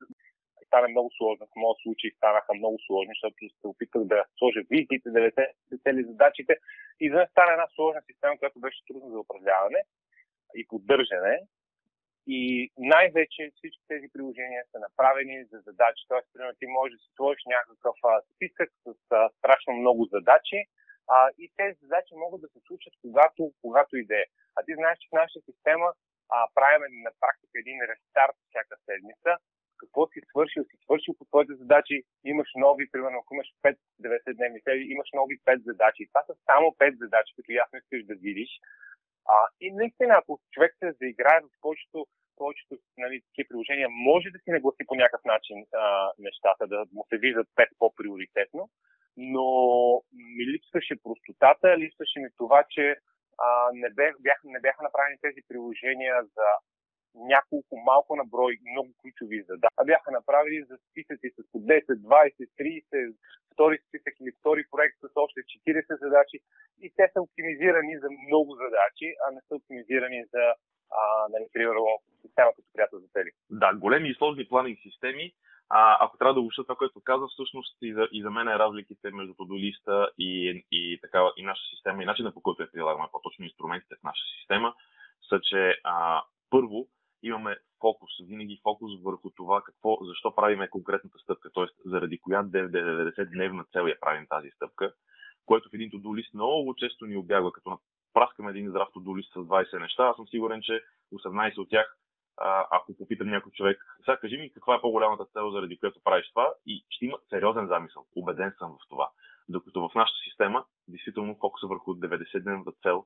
стане 0.72 0.88
много 0.88 1.10
сложно. 1.18 1.46
В 1.46 1.56
моят 1.56 1.80
случай 1.84 2.10
станаха 2.18 2.54
много 2.54 2.78
сложни, 2.88 3.14
защото 3.16 3.38
се 3.62 3.68
опитах 3.68 4.04
да 4.14 4.20
сложа 4.38 4.62
визите, 4.70 5.10
90 5.10 5.84
цели 5.84 6.10
задачите 6.12 6.54
и 7.00 7.10
да 7.10 7.28
стане 7.32 7.52
една 7.52 7.68
сложна 7.76 8.02
система, 8.10 8.38
която 8.40 8.60
беше 8.60 8.86
трудна 8.88 9.10
за 9.12 9.20
управляване 9.20 9.82
и 10.60 10.68
поддържане. 10.68 11.36
И 12.28 12.72
най-вече 12.78 13.52
всички 13.56 13.84
тези 13.88 14.08
приложения 14.14 14.64
са 14.72 14.80
направени 14.80 15.46
за 15.52 15.58
задачи. 15.68 16.02
Тоест, 16.08 16.28
примерно, 16.34 16.60
ти 16.60 16.68
можеш 16.68 16.94
да 16.96 17.04
си 17.04 17.10
сложиш 17.16 17.44
някакъв 17.46 17.96
списък 18.36 18.70
с 18.86 18.88
а, 19.12 19.30
страшно 19.38 19.74
много 19.74 20.02
задачи 20.16 20.60
а, 21.08 21.30
и 21.44 21.46
тези 21.58 21.78
задачи 21.82 22.14
могат 22.16 22.42
да 22.42 22.48
се 22.48 22.60
случат 22.68 22.94
когато, 23.02 23.52
когато 23.62 23.98
и 23.98 24.06
да 24.06 24.18
е. 24.24 24.26
А 24.56 24.60
ти 24.66 24.72
знаеш, 24.80 24.98
че 25.00 25.10
в 25.10 25.20
нашата 25.22 25.42
система 25.50 25.90
а, 26.30 26.48
правим 26.58 26.96
на 27.06 27.12
практика 27.20 27.56
един 27.60 27.78
рестарт 27.92 28.36
всяка 28.50 28.76
седмица. 28.86 29.32
Какво 29.82 30.02
си 30.08 30.20
свършил? 30.30 30.64
Си 30.64 30.78
свършил 30.84 31.14
по 31.18 31.26
твоите 31.26 31.54
задачи, 31.62 31.96
имаш 32.34 32.50
нови, 32.56 32.92
примерно, 32.92 33.18
ако 33.20 33.34
имаш 33.34 33.50
5 33.64 33.78
90-дневни 34.06 34.64
цели, 34.64 34.82
имаш 34.96 35.10
нови 35.14 35.36
5 35.40 35.64
задачи. 35.70 36.10
Това 36.12 36.22
са 36.28 36.34
само 36.50 36.66
5 36.68 36.98
задачи, 37.04 37.34
които 37.36 37.52
ясно 37.52 37.80
искаш 37.80 38.02
да 38.06 38.16
видиш. 38.16 38.52
А, 39.34 39.36
и 39.62 39.68
наистина, 39.72 40.14
ако 40.18 40.40
човек 40.54 40.72
се 40.80 40.98
заиграе 41.02 41.40
в 41.42 41.62
повечето, 41.62 42.08
повечето 42.36 42.74
нали, 42.98 43.22
такива 43.28 43.48
приложения, 43.50 43.88
може 43.90 44.28
да 44.30 44.40
си 44.40 44.50
нагласи 44.52 44.84
по 44.88 44.96
някакъв 44.96 45.24
начин 45.26 45.58
а, 45.74 46.12
нещата, 46.20 46.68
да 46.68 46.80
му 46.94 47.06
се 47.10 47.18
виждат 47.18 47.48
пет 47.56 47.70
по-приоритетно, 47.80 48.70
но 49.18 49.46
ми 50.38 50.44
липсваше 50.52 51.04
простотата, 51.04 51.78
липсваше 51.78 52.20
ми 52.20 52.30
това, 52.38 52.64
че 52.70 52.86
а, 53.38 53.70
не, 53.74 53.90
бях, 54.20 54.40
не 54.44 54.60
бяха 54.60 54.84
направени 54.84 55.18
тези 55.22 55.42
приложения 55.48 56.16
за 56.24 56.48
няколко 57.16 57.78
малко 57.78 58.16
на 58.16 58.26
брой 58.26 58.58
много 58.72 58.90
ключови 59.02 59.44
задачи, 59.48 59.76
а 59.78 59.84
бяха 59.84 60.12
направени 60.12 60.64
за 60.64 60.78
списъци 60.90 61.28
с 61.36 61.52
по 61.52 61.58
10, 61.60 61.86
20, 61.86 62.50
30, 62.60 63.16
втори 63.54 63.78
списък 63.88 64.14
или 64.22 64.32
втори 64.40 64.64
проект 64.72 64.98
с 65.00 65.10
още 65.16 65.40
40 65.40 66.00
задачи 66.00 66.40
и 66.82 66.92
те 66.96 67.10
са 67.14 67.22
оптимизирани 67.22 67.98
за 68.04 68.08
много 68.28 68.56
задачи, 68.56 69.08
а 69.24 69.32
не 69.32 69.42
са 69.48 69.56
оптимизирани 69.56 70.26
за 70.34 70.44
а, 70.92 71.28
нали, 71.34 71.46
примерно, 71.54 71.86
система 72.22 72.52
като 72.56 72.68
приятел 72.74 73.00
за 73.00 73.08
цели. 73.08 73.32
Да, 73.50 73.74
големи 73.76 74.10
и 74.10 74.16
сложни 74.16 74.48
планинг 74.48 74.80
системи. 74.80 75.34
А, 75.70 75.98
ако 76.06 76.18
трябва 76.18 76.34
да 76.34 76.40
обобща 76.40 76.64
това, 76.64 76.76
което 76.76 77.02
каза, 77.04 77.26
всъщност 77.28 77.78
и 77.82 77.94
за, 77.94 78.08
и 78.12 78.22
за 78.22 78.32
мен 78.32 78.48
е 78.48 78.60
разликите 78.60 79.12
между 79.12 79.34
тодолиста 79.34 80.12
и, 80.18 80.64
и, 80.72 81.00
такава, 81.02 81.34
и 81.38 81.44
наша 81.44 81.62
система 81.76 82.04
и 82.04 82.06
начинът 82.06 82.34
по 82.34 82.42
който 82.42 82.64
я 82.64 82.72
прилагаме, 82.72 83.08
по-точно 83.12 83.46
инструментите 83.46 83.96
в 83.96 84.04
наша 84.04 84.24
система, 84.40 84.74
са, 85.30 85.40
че 85.44 85.76
а, 85.84 86.24
първо 86.50 86.88
имаме 87.24 87.58
фокус, 87.80 88.10
винаги 88.28 88.60
фокус 88.64 88.92
върху 89.04 89.30
това 89.30 89.62
какво, 89.62 89.98
защо 90.02 90.36
правиме 90.36 90.70
конкретната 90.70 91.18
стъпка, 91.20 91.50
т.е. 91.56 91.66
заради 91.86 92.20
коя 92.20 92.44
90-дневна 92.44 93.72
цел 93.72 93.88
я 93.88 94.00
правим 94.00 94.26
тази 94.30 94.50
стъпка, 94.50 94.94
което 95.46 95.70
в 95.70 95.74
един 95.74 95.92
тодолист 95.92 96.34
много 96.34 96.76
често 96.76 97.06
ни 97.06 97.18
обягва, 97.18 97.52
като 97.52 97.80
праскаме 98.14 98.50
един 98.50 98.70
здрав 98.70 98.90
тодолист 98.94 99.34
с 99.34 99.36
20 99.36 99.80
неща, 99.80 100.04
аз 100.04 100.16
съм 100.16 100.28
сигурен, 100.28 100.62
че 100.62 100.84
18 101.14 101.58
от 101.58 101.70
тях 101.70 101.98
ако 102.72 102.98
попитам 102.98 103.30
някой 103.30 103.52
човек, 103.52 103.86
сега 104.06 104.18
кажи 104.18 104.38
ми 104.38 104.54
каква 104.54 104.76
е 104.76 104.82
по-голямата 104.82 105.26
цел, 105.26 105.52
заради 105.52 105.78
която 105.78 106.04
правиш 106.04 106.30
това, 106.30 106.54
и 106.66 106.86
ще 106.90 107.06
има 107.06 107.18
сериозен 107.30 107.68
замисъл. 107.68 108.06
Убеден 108.16 108.54
съм 108.58 108.72
в 108.72 108.90
това. 108.90 109.10
Докато 109.50 109.90
в 109.90 109.96
нашата 109.96 110.20
система, 110.24 110.66
действително 110.88 111.38
фокуса 111.40 111.68
върху 111.68 111.94
90-дневната 111.94 112.82
цел 112.82 113.06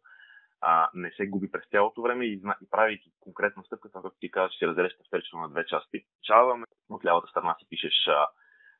а, 0.68 0.90
не 0.94 1.12
се 1.12 1.28
губи 1.28 1.52
през 1.52 1.64
цялото 1.72 2.02
време 2.02 2.26
и, 2.26 2.34
и 2.34 2.70
правейки 2.72 3.12
конкретна 3.20 3.64
стъпка, 3.64 3.90
това 3.90 4.02
както 4.02 4.20
ти 4.20 4.32
казваш, 4.32 4.56
ще 4.56 4.68
разделиш 4.68 4.98
тефтерчето 4.98 5.38
на 5.38 5.50
две 5.50 5.66
части. 5.66 6.06
Чаваме, 6.24 6.66
от 6.90 7.06
лявата 7.06 7.28
страна 7.28 7.56
си 7.60 7.66
пишеш 7.70 8.08
а, 8.08 8.28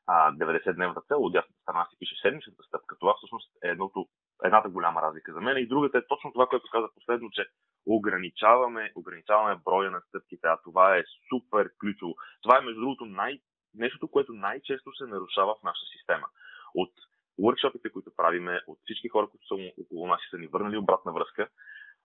а, 0.06 0.32
90-дневната 0.32 1.06
цел, 1.08 1.24
от 1.24 1.32
дясната 1.32 1.60
страна 1.62 1.86
си 1.90 1.96
пишеш 1.98 2.18
седмичната 2.22 2.62
стъпка. 2.62 2.96
Това 3.00 3.14
всъщност 3.16 3.50
е 3.64 3.68
едното, 3.68 4.06
едната 4.44 4.68
голяма 4.68 5.02
разлика 5.02 5.32
за 5.32 5.40
мен. 5.40 5.56
И 5.58 5.68
другата 5.68 5.98
е 5.98 6.06
точно 6.06 6.32
това, 6.32 6.46
което 6.46 6.70
каза 6.72 6.88
последно, 6.94 7.30
че 7.30 7.46
ограничаваме, 7.86 8.92
ограничаваме 8.94 9.60
броя 9.64 9.90
на 9.90 10.00
стъпките, 10.00 10.46
а 10.46 10.58
това 10.64 10.96
е 10.96 11.04
супер 11.28 11.70
ключово. 11.80 12.14
Това 12.42 12.58
е, 12.58 12.60
между 12.60 12.80
другото, 12.80 13.04
най- 13.06 13.40
нещото, 13.74 14.08
което 14.08 14.32
най-често 14.32 14.94
се 14.94 15.06
нарушава 15.06 15.54
в 15.54 15.62
нашата 15.62 15.86
система. 15.96 16.26
От 16.74 16.92
workshopите, 17.40 17.92
които 17.92 18.10
правиме, 18.16 18.60
от 18.66 18.78
всички 18.84 19.08
хора, 19.08 19.26
които 19.26 19.46
са 19.46 19.54
около 19.82 20.06
нас 20.06 20.20
и 20.26 20.30
са 20.30 20.38
ни 20.38 20.46
върнали 20.46 20.76
обратна 20.76 21.12
връзка, 21.12 21.48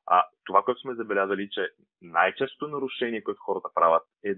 а, 0.08 0.24
това, 0.46 0.64
което 0.64 0.82
сме 0.82 0.96
забелязали, 0.96 1.50
че 1.50 1.70
най-често 2.02 2.68
нарушение, 2.68 3.24
което 3.24 3.42
хората 3.42 3.70
правят, 3.76 4.04
е 4.24 4.36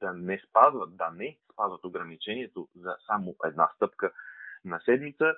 да 0.00 0.12
не 0.12 0.42
спазват, 0.48 0.96
да 0.96 1.10
не 1.10 1.38
спазват 1.52 1.84
ограничението 1.84 2.68
за 2.76 2.96
само 3.06 3.34
една 3.44 3.70
стъпка 3.76 4.12
на 4.64 4.80
седмица 4.84 5.34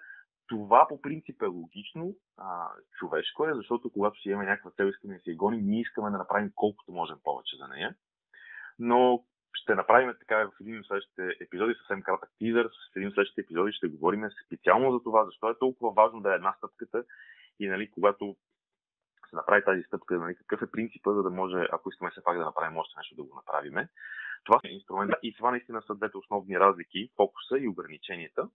това 0.48 0.86
по 0.88 1.00
принцип 1.02 1.42
е 1.42 1.46
логично, 1.46 2.14
а, 2.38 2.68
човешко 2.98 3.46
е, 3.46 3.54
защото 3.54 3.90
когато 3.90 4.20
си 4.20 4.28
имаме 4.28 4.46
някаква 4.46 4.70
цел, 4.70 4.84
искаме 4.84 5.14
да 5.14 5.20
си 5.20 5.30
я 5.30 5.36
гоним, 5.36 5.66
ние 5.66 5.80
искаме 5.80 6.10
да 6.10 6.18
направим 6.18 6.52
колкото 6.54 6.92
можем 6.92 7.16
повече 7.24 7.56
за 7.56 7.68
нея. 7.68 7.94
Но 8.78 9.24
ще 9.54 9.74
направим 9.74 10.14
така 10.18 10.36
в 10.36 10.60
един 10.60 10.78
от 10.78 10.86
следващите 10.86 11.36
епизоди, 11.40 11.74
съвсем 11.74 12.02
кратък 12.02 12.30
тизър, 12.38 12.66
в 12.66 12.96
един 12.96 13.08
от 13.08 13.14
следващите 13.14 13.40
епизоди 13.40 13.72
ще 13.72 13.88
говорим 13.88 14.28
специално 14.46 14.92
за 14.92 15.02
това, 15.02 15.24
защо 15.24 15.50
е 15.50 15.58
толкова 15.58 15.92
важно 15.92 16.20
да 16.20 16.32
е 16.32 16.36
една 16.36 16.54
стъпката 16.58 17.04
и 17.60 17.68
нали, 17.68 17.90
когато 17.90 18.36
се 19.30 19.36
направи 19.36 19.64
тази 19.64 19.82
стъпка, 19.82 20.18
нали, 20.18 20.34
какъв 20.36 20.62
е 20.62 20.70
принципа, 20.70 21.12
за 21.12 21.22
да 21.22 21.30
може, 21.30 21.66
ако 21.72 21.88
искаме 21.90 22.10
все 22.10 22.24
пак 22.24 22.38
да 22.38 22.44
направим 22.44 22.76
още 22.76 22.94
нещо, 22.98 23.14
да 23.14 23.22
го 23.22 23.34
направиме. 23.34 23.88
Това 24.44 24.60
е 24.64 24.68
инструмент 24.68 25.12
и 25.22 25.34
това 25.36 25.50
наистина 25.50 25.82
са 25.82 25.94
двете 25.94 26.16
основни 26.16 26.60
разлики, 26.60 27.10
фокуса 27.16 27.58
и 27.58 27.68
ограниченията. 27.68 28.48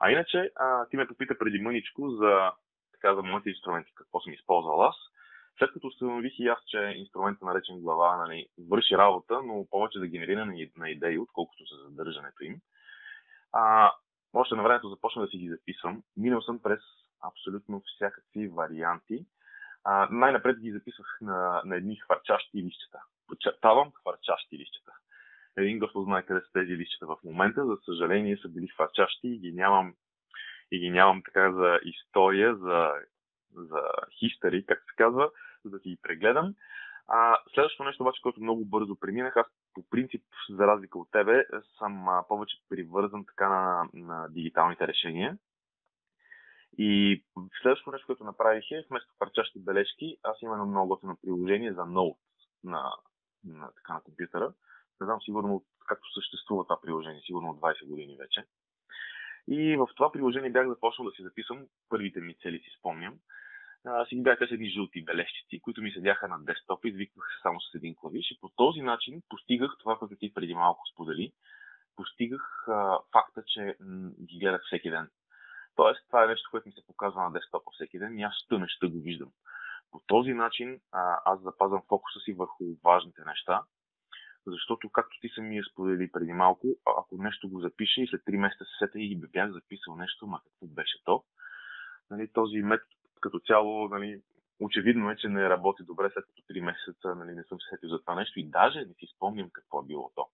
А 0.00 0.10
иначе, 0.10 0.50
а, 0.56 0.86
ти 0.86 0.96
ме 0.96 1.08
попита 1.08 1.38
преди 1.38 1.58
мъничко 1.58 2.10
за, 2.10 2.52
така, 2.92 3.14
за 3.14 3.22
моите 3.22 3.50
инструменти, 3.50 3.92
какво 3.94 4.20
съм 4.20 4.32
използвал 4.32 4.82
аз. 4.82 4.96
След 5.58 5.72
като 5.72 5.86
установих 5.86 6.38
и 6.38 6.46
аз, 6.46 6.58
че 6.66 6.78
инструментът 6.96 7.42
наречен 7.42 7.80
глава 7.80 8.16
нали, 8.16 8.46
върши 8.70 8.96
работа, 8.96 9.42
но 9.42 9.66
повече 9.70 9.98
за 9.98 10.06
генериране 10.06 10.70
на 10.76 10.90
идеи, 10.90 11.18
отколкото 11.18 11.64
за 11.64 11.88
задържането 11.88 12.44
им, 12.44 12.60
а, 13.52 13.92
още 14.32 14.54
на 14.54 14.62
времето 14.62 14.88
започна 14.88 15.22
да 15.22 15.28
си 15.28 15.38
ги 15.38 15.48
записвам. 15.48 16.02
Минал 16.16 16.42
съм 16.42 16.58
през 16.62 16.80
абсолютно 17.22 17.82
всякакви 17.86 18.48
варианти. 18.48 19.26
А, 19.84 20.08
най-напред 20.10 20.60
ги 20.60 20.72
записвах 20.72 21.18
на, 21.20 21.62
на 21.64 21.76
едни 21.76 21.96
хвърчащи 21.96 22.62
листчета. 22.62 22.98
Подчертавам 23.28 23.92
хвърчащи 23.92 24.58
листчета 24.58 24.92
един 25.56 25.78
Господ 25.78 26.04
знае 26.04 26.22
къде 26.22 26.40
са 26.40 26.52
тези 26.52 26.76
листчета 26.76 27.06
в 27.06 27.16
момента. 27.24 27.66
За 27.66 27.76
съжаление 27.84 28.36
са 28.36 28.48
били 28.48 28.68
хвачащи 28.68 29.28
и 29.28 29.38
ги 29.38 29.52
нямам, 29.52 29.94
и 30.70 30.78
ги 30.78 30.90
нямам 30.90 31.22
така 31.24 31.52
за 31.52 31.80
история, 31.84 32.56
за, 32.56 32.92
за 33.54 33.80
хистори, 34.18 34.66
как 34.66 34.78
се 34.78 34.96
казва, 34.96 35.30
за 35.64 35.70
да 35.70 35.78
си 35.78 35.88
ги 35.88 35.98
прегледам. 36.02 36.54
А, 37.08 37.36
следващото 37.54 37.84
нещо 37.84 38.02
обаче, 38.02 38.22
което 38.22 38.42
много 38.42 38.64
бързо 38.64 38.96
преминах, 39.00 39.36
аз 39.36 39.46
по 39.74 39.84
принцип, 39.90 40.22
за 40.50 40.66
разлика 40.66 40.98
от 40.98 41.10
тебе, 41.10 41.44
съм 41.78 42.08
а, 42.08 42.24
повече 42.28 42.56
привързан 42.68 43.24
така 43.26 43.48
на, 43.48 43.88
на 43.94 44.28
дигиталните 44.28 44.86
решения. 44.86 45.38
И 46.78 47.22
следващото 47.62 47.90
нещо, 47.90 48.06
което 48.06 48.24
направих 48.24 48.70
е, 48.70 48.86
вместо 48.90 49.12
парчащи 49.18 49.64
бележки, 49.64 50.16
аз 50.22 50.42
имам 50.42 50.54
едно 50.54 50.66
много 50.66 50.88
готино 50.88 51.18
приложение 51.22 51.72
за 51.72 51.86
ноут 51.86 52.18
на, 52.64 52.92
на, 53.44 53.70
така, 53.76 53.94
на 53.94 54.00
компютъра, 54.00 54.52
не 55.00 55.04
знам 55.04 55.20
сигурно 55.20 55.64
както 55.88 56.12
съществува 56.12 56.64
това 56.64 56.80
приложение, 56.80 57.20
сигурно 57.26 57.50
от 57.50 57.60
20 57.60 57.86
години 57.86 58.16
вече. 58.16 58.44
И 59.48 59.76
в 59.76 59.88
това 59.96 60.12
приложение 60.12 60.50
бях 60.50 60.68
започнал 60.68 61.08
да 61.08 61.14
си 61.14 61.22
записвам 61.22 61.66
първите 61.88 62.20
ми 62.20 62.34
цели, 62.42 62.58
си 62.58 62.70
спомням. 62.78 63.18
А, 63.84 64.06
си 64.06 64.16
ги 64.16 64.22
бяха 64.22 64.46
с 64.46 64.52
едни 64.52 64.70
жълти 64.70 65.04
бележчици, 65.04 65.60
които 65.60 65.82
ми 65.82 65.90
седяха 65.90 66.28
на 66.28 66.44
десктопа, 66.44 66.88
извиквах 66.88 67.26
се 67.26 67.42
само 67.42 67.60
с 67.60 67.74
един 67.74 67.94
клавиш 67.94 68.30
и 68.30 68.40
по 68.40 68.48
този 68.48 68.80
начин 68.80 69.22
постигах 69.28 69.70
това, 69.78 69.98
което 69.98 70.16
ти 70.16 70.34
преди 70.34 70.54
малко 70.54 70.86
сподели. 70.92 71.32
Постигах 71.96 72.68
а, 72.68 72.98
факта, 73.12 73.42
че 73.46 73.76
м- 73.80 74.10
ги 74.20 74.38
гледах 74.38 74.62
всеки 74.66 74.90
ден. 74.90 75.08
Тоест, 75.80 76.06
това 76.06 76.24
е 76.24 76.26
нещо, 76.26 76.48
което 76.50 76.68
ми 76.68 76.72
се 76.72 76.86
показва 76.86 77.22
на 77.22 77.32
десктопа 77.32 77.70
всеки 77.74 77.98
ден 77.98 78.18
и 78.18 78.22
аз 78.22 78.34
ще 78.68 78.86
го 78.86 79.00
виждам. 79.00 79.30
По 79.90 80.00
този 80.06 80.32
начин 80.32 80.80
а, 80.92 81.18
аз 81.24 81.40
запазвам 81.40 81.82
фокуса 81.88 82.20
си 82.20 82.32
върху 82.32 82.64
важните 82.84 83.22
неща 83.26 83.62
защото, 84.46 84.90
както 84.90 85.20
ти 85.20 85.28
самия 85.28 85.64
сподели 85.64 86.12
преди 86.12 86.32
малко, 86.32 86.66
ако 86.86 87.22
нещо 87.22 87.48
го 87.48 87.60
запише 87.60 88.02
и 88.02 88.06
след 88.06 88.20
3 88.20 88.36
месеца 88.36 88.64
се 88.64 88.84
сета 88.84 88.98
и 88.98 89.16
бях 89.16 89.50
записал 89.52 89.96
нещо, 89.96 90.26
ма 90.26 90.40
какво 90.44 90.66
беше 90.66 91.04
то, 91.04 91.24
нали, 92.10 92.28
този 92.32 92.56
метод 92.56 92.90
като 93.20 93.40
цяло, 93.40 93.88
нали, 93.88 94.22
очевидно 94.60 95.10
е, 95.10 95.16
че 95.16 95.28
не 95.28 95.48
работи 95.48 95.82
добре, 95.82 96.10
след 96.12 96.24
като 96.26 96.42
3 96.42 96.60
месеца 96.60 97.14
нали, 97.14 97.34
не 97.34 97.44
съм 97.44 97.60
се 97.60 97.68
сетил 97.70 97.88
за 97.88 98.00
това 98.00 98.14
нещо 98.14 98.40
и 98.40 98.50
даже 98.50 98.78
не 98.78 98.94
си 98.94 99.06
спомням 99.16 99.50
какво 99.52 99.80
е 99.80 99.86
било 99.86 100.12
то. 100.14 100.28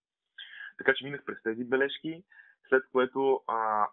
Така 0.79 0.95
че 0.95 1.05
минах 1.05 1.25
през 1.25 1.43
тези 1.43 1.65
бележки, 1.65 2.23
след 2.69 2.83
което 2.93 3.41
а, 3.47 3.87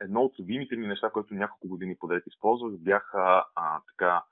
едно 0.00 0.20
от 0.20 0.38
любимите 0.38 0.76
ми 0.76 0.86
неща, 0.86 1.10
което 1.10 1.34
няколко 1.34 1.68
години 1.68 1.96
подред 1.98 2.26
използвах, 2.26 2.78
бяха 2.78 3.44
а, 3.54 3.80
така 3.86 4.24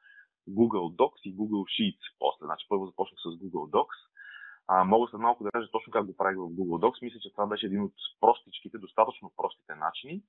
Google 0.49 0.97
Docs 0.97 1.23
и 1.25 1.37
Google 1.37 1.65
Sheets 1.75 2.17
после. 2.19 2.47
Значи 2.47 2.67
първо 2.69 2.87
започнах 2.87 3.21
с 3.21 3.25
Google 3.25 3.71
Docs, 3.71 3.99
А, 4.69 4.85
мога 4.85 5.11
след 5.11 5.21
малко 5.21 5.45
да 5.45 5.51
кажа 5.51 5.71
точно 5.71 5.91
как 5.93 6.07
го 6.07 6.17
правих 6.17 6.37
в 6.39 6.41
Google 6.41 6.81
Docs. 6.85 7.03
Мисля, 7.03 7.21
че 7.21 7.33
това 7.33 7.47
беше 7.47 7.67
един 7.67 7.83
от 7.83 7.93
простичките, 8.21 8.79
достатъчно 8.79 9.33
простите 9.37 9.75
начини 9.75 10.23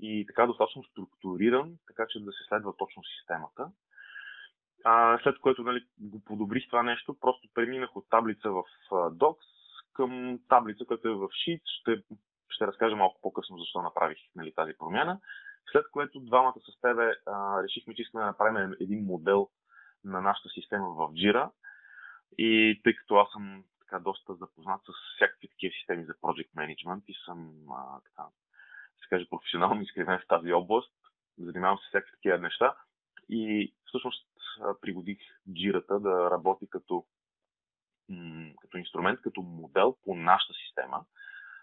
и 0.00 0.26
така 0.26 0.46
достатъчно 0.46 0.84
структуриран, 0.84 1.76
така 1.86 2.06
че 2.08 2.24
да 2.24 2.32
се 2.32 2.44
следва 2.48 2.76
точно 2.76 3.02
системата. 3.04 3.70
А, 4.84 5.18
след 5.22 5.38
което 5.38 5.62
нали, 5.62 5.86
го 6.00 6.24
подобрих 6.24 6.66
това 6.66 6.82
нещо, 6.82 7.16
просто 7.20 7.48
преминах 7.54 7.96
от 7.96 8.10
таблица 8.10 8.50
в 8.50 8.64
Docs 8.90 9.46
към 9.92 10.38
таблица, 10.48 10.84
която 10.84 11.08
е 11.08 11.14
в 11.14 11.28
Sheets. 11.28 11.80
Ще, 11.80 12.02
ще 12.58 12.66
разкажа 12.66 12.96
малко 12.96 13.20
по-късно 13.22 13.58
защо 13.58 13.82
направих 13.82 14.18
нали, 14.36 14.52
тази 14.54 14.72
промяна. 14.78 15.20
След 15.72 15.90
което 15.90 16.20
двамата 16.20 16.60
с 16.60 16.80
тебе 16.80 17.14
решихме, 17.64 17.94
че 17.94 18.02
искаме 18.02 18.22
да 18.22 18.26
направим 18.26 18.74
един 18.80 19.04
модел 19.04 19.48
на 20.04 20.20
нашата 20.20 20.48
система 20.48 20.88
в 20.88 20.98
Jira. 21.12 21.50
И 22.38 22.80
тъй 22.84 22.94
като 22.94 23.14
аз 23.16 23.30
съм 23.32 23.64
така 23.80 23.98
доста 23.98 24.34
запознат 24.34 24.80
с 24.80 24.92
всякакви 25.16 25.48
такива 25.48 25.72
системи 25.72 26.04
за 26.04 26.12
project 26.12 26.50
management 26.56 27.02
и 27.08 27.14
съм 27.24 27.50
а, 27.70 28.00
така, 28.00 28.28
се 29.02 29.08
каже, 29.08 29.28
професионално 29.30 29.82
изкривен 29.82 30.18
в 30.18 30.28
тази 30.28 30.52
област, 30.52 30.94
занимавам 31.38 31.78
се 31.78 31.84
с 31.84 31.88
всякакви 31.88 32.12
такива 32.12 32.38
неща 32.38 32.76
и 33.28 33.74
всъщност 33.84 34.28
пригодих 34.80 35.18
джирата 35.52 36.00
да 36.00 36.30
работи 36.30 36.66
като, 36.70 37.06
м- 38.08 38.52
като 38.60 38.78
инструмент, 38.78 39.20
като 39.20 39.42
модел 39.42 39.96
по 40.04 40.14
нашата 40.14 40.54
система, 40.54 41.04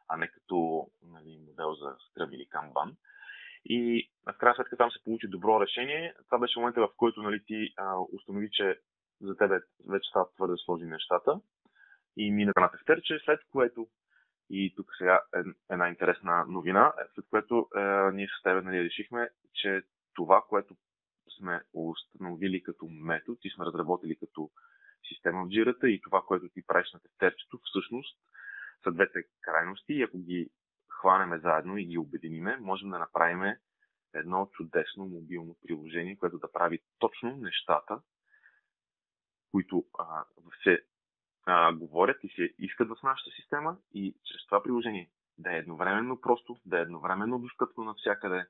а 0.07 0.17
не 0.17 0.27
като 0.27 0.87
нали, 1.03 1.39
модел 1.47 1.73
за 1.73 1.85
Scrum 1.85 2.35
или 2.35 2.47
Kanban. 2.47 2.95
И 3.65 4.09
в 4.25 4.37
крайна 4.37 4.55
сметка 4.55 4.77
там 4.77 4.91
се 4.91 5.03
получи 5.03 5.27
добро 5.27 5.61
решение. 5.61 6.15
Това 6.25 6.39
беше 6.39 6.59
момента, 6.59 6.81
в 6.81 6.89
който 6.97 7.21
нали, 7.21 7.43
ти 7.45 7.73
а, 7.77 7.95
установи, 8.13 8.49
че 8.51 8.79
за 9.21 9.37
тебе 9.37 9.59
вече 9.89 10.09
стават 10.09 10.35
твърде 10.35 10.53
сложни 10.57 10.87
нещата 10.87 11.39
и 12.17 12.31
мина 12.31 12.53
на 12.57 12.71
тефтерче, 12.71 13.19
след 13.25 13.39
което 13.51 13.87
и 14.49 14.73
тук 14.75 14.91
сега 14.97 15.21
е 15.35 15.39
една 15.73 15.89
интересна 15.89 16.45
новина, 16.47 16.93
след 17.15 17.25
което 17.29 17.67
е, 17.75 17.79
ние 18.13 18.27
с 18.39 18.43
тебе 18.43 18.61
нали, 18.61 18.83
решихме, 18.83 19.29
че 19.53 19.81
това, 20.13 20.43
което 20.49 20.75
сме 21.39 21.61
установили 21.73 22.63
като 22.63 22.87
метод 22.87 23.37
и 23.43 23.49
сме 23.49 23.65
разработили 23.65 24.15
като 24.15 24.49
система 25.07 25.45
в 25.45 25.49
джирата 25.49 25.89
и 25.89 26.01
това, 26.01 26.21
което 26.27 26.49
ти 26.49 26.65
правиш 26.67 26.93
на 26.93 26.99
тефтерчето, 26.99 27.59
всъщност 27.63 28.17
са 28.85 28.91
двете 28.91 29.23
крайности 29.41 29.93
и 29.93 30.03
ако 30.03 30.17
ги 30.17 30.49
хванеме 30.99 31.39
заедно 31.39 31.77
и 31.77 31.85
ги 31.85 31.97
обединиме, 31.97 32.57
можем 32.57 32.89
да 32.89 32.99
направим 32.99 33.55
едно 34.13 34.49
чудесно 34.51 35.05
мобилно 35.05 35.55
приложение, 35.67 36.17
което 36.17 36.37
да 36.37 36.51
прави 36.51 36.79
точно 36.99 37.37
нещата, 37.37 38.01
които 39.51 39.85
а, 39.99 40.25
се 40.63 40.85
а, 41.45 41.73
говорят 41.73 42.17
и 42.23 42.29
се 42.29 42.53
искат 42.59 42.89
в 42.89 43.03
нашата 43.03 43.31
система 43.31 43.77
и 43.93 44.15
чрез 44.23 44.45
това 44.45 44.63
приложение 44.63 45.09
да 45.37 45.55
е 45.55 45.57
едновременно 45.57 46.21
просто, 46.21 46.57
да 46.65 46.79
е 46.79 46.81
едновременно 46.81 47.39
достъпно 47.39 47.83
навсякъде, 47.83 48.45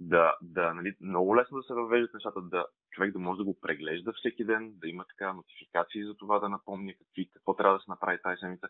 да, 0.00 0.36
да 0.42 0.74
нали, 0.74 0.96
много 1.00 1.36
лесно 1.36 1.56
да 1.58 1.62
се 1.62 1.74
въвеждат 1.74 2.14
нещата, 2.14 2.40
да 2.42 2.66
човек 2.90 3.12
да 3.12 3.18
може 3.18 3.38
да 3.38 3.44
го 3.44 3.60
преглежда 3.60 4.12
всеки 4.12 4.44
ден, 4.44 4.72
да 4.76 4.88
има 4.88 5.04
така 5.04 5.32
нотификации 5.32 6.04
за 6.04 6.16
това 6.16 6.38
да 6.38 6.48
напомня 6.48 6.92
какви, 6.98 7.30
какво 7.32 7.56
трябва 7.56 7.78
да 7.78 7.84
се 7.84 7.90
направи 7.90 8.18
тази 8.22 8.38
седмица. 8.40 8.68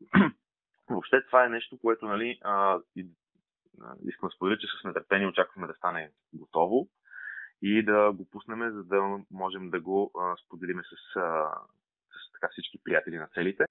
Въобще 0.90 1.24
това 1.26 1.44
е 1.44 1.48
нещо, 1.48 1.78
което 1.78 2.06
нали, 2.06 2.38
а, 2.42 2.80
и, 2.96 3.06
а, 3.82 3.94
искам 4.04 4.28
да 4.28 4.34
споделя, 4.36 4.58
че 4.58 4.66
с 4.66 4.84
нетърпение 4.84 5.26
очакваме 5.26 5.66
да 5.66 5.74
стане 5.74 6.10
готово 6.32 6.88
и 7.62 7.84
да 7.84 8.12
го 8.12 8.30
пуснем, 8.30 8.72
за 8.72 8.84
да 8.84 9.18
можем 9.30 9.70
да 9.70 9.80
го 9.80 10.10
а, 10.18 10.36
споделиме 10.36 10.82
с, 10.82 11.16
а, 11.16 11.54
с 12.10 12.32
така, 12.32 12.48
всички 12.52 12.78
приятели 12.84 13.18
на 13.18 13.28
целите. 13.34 13.64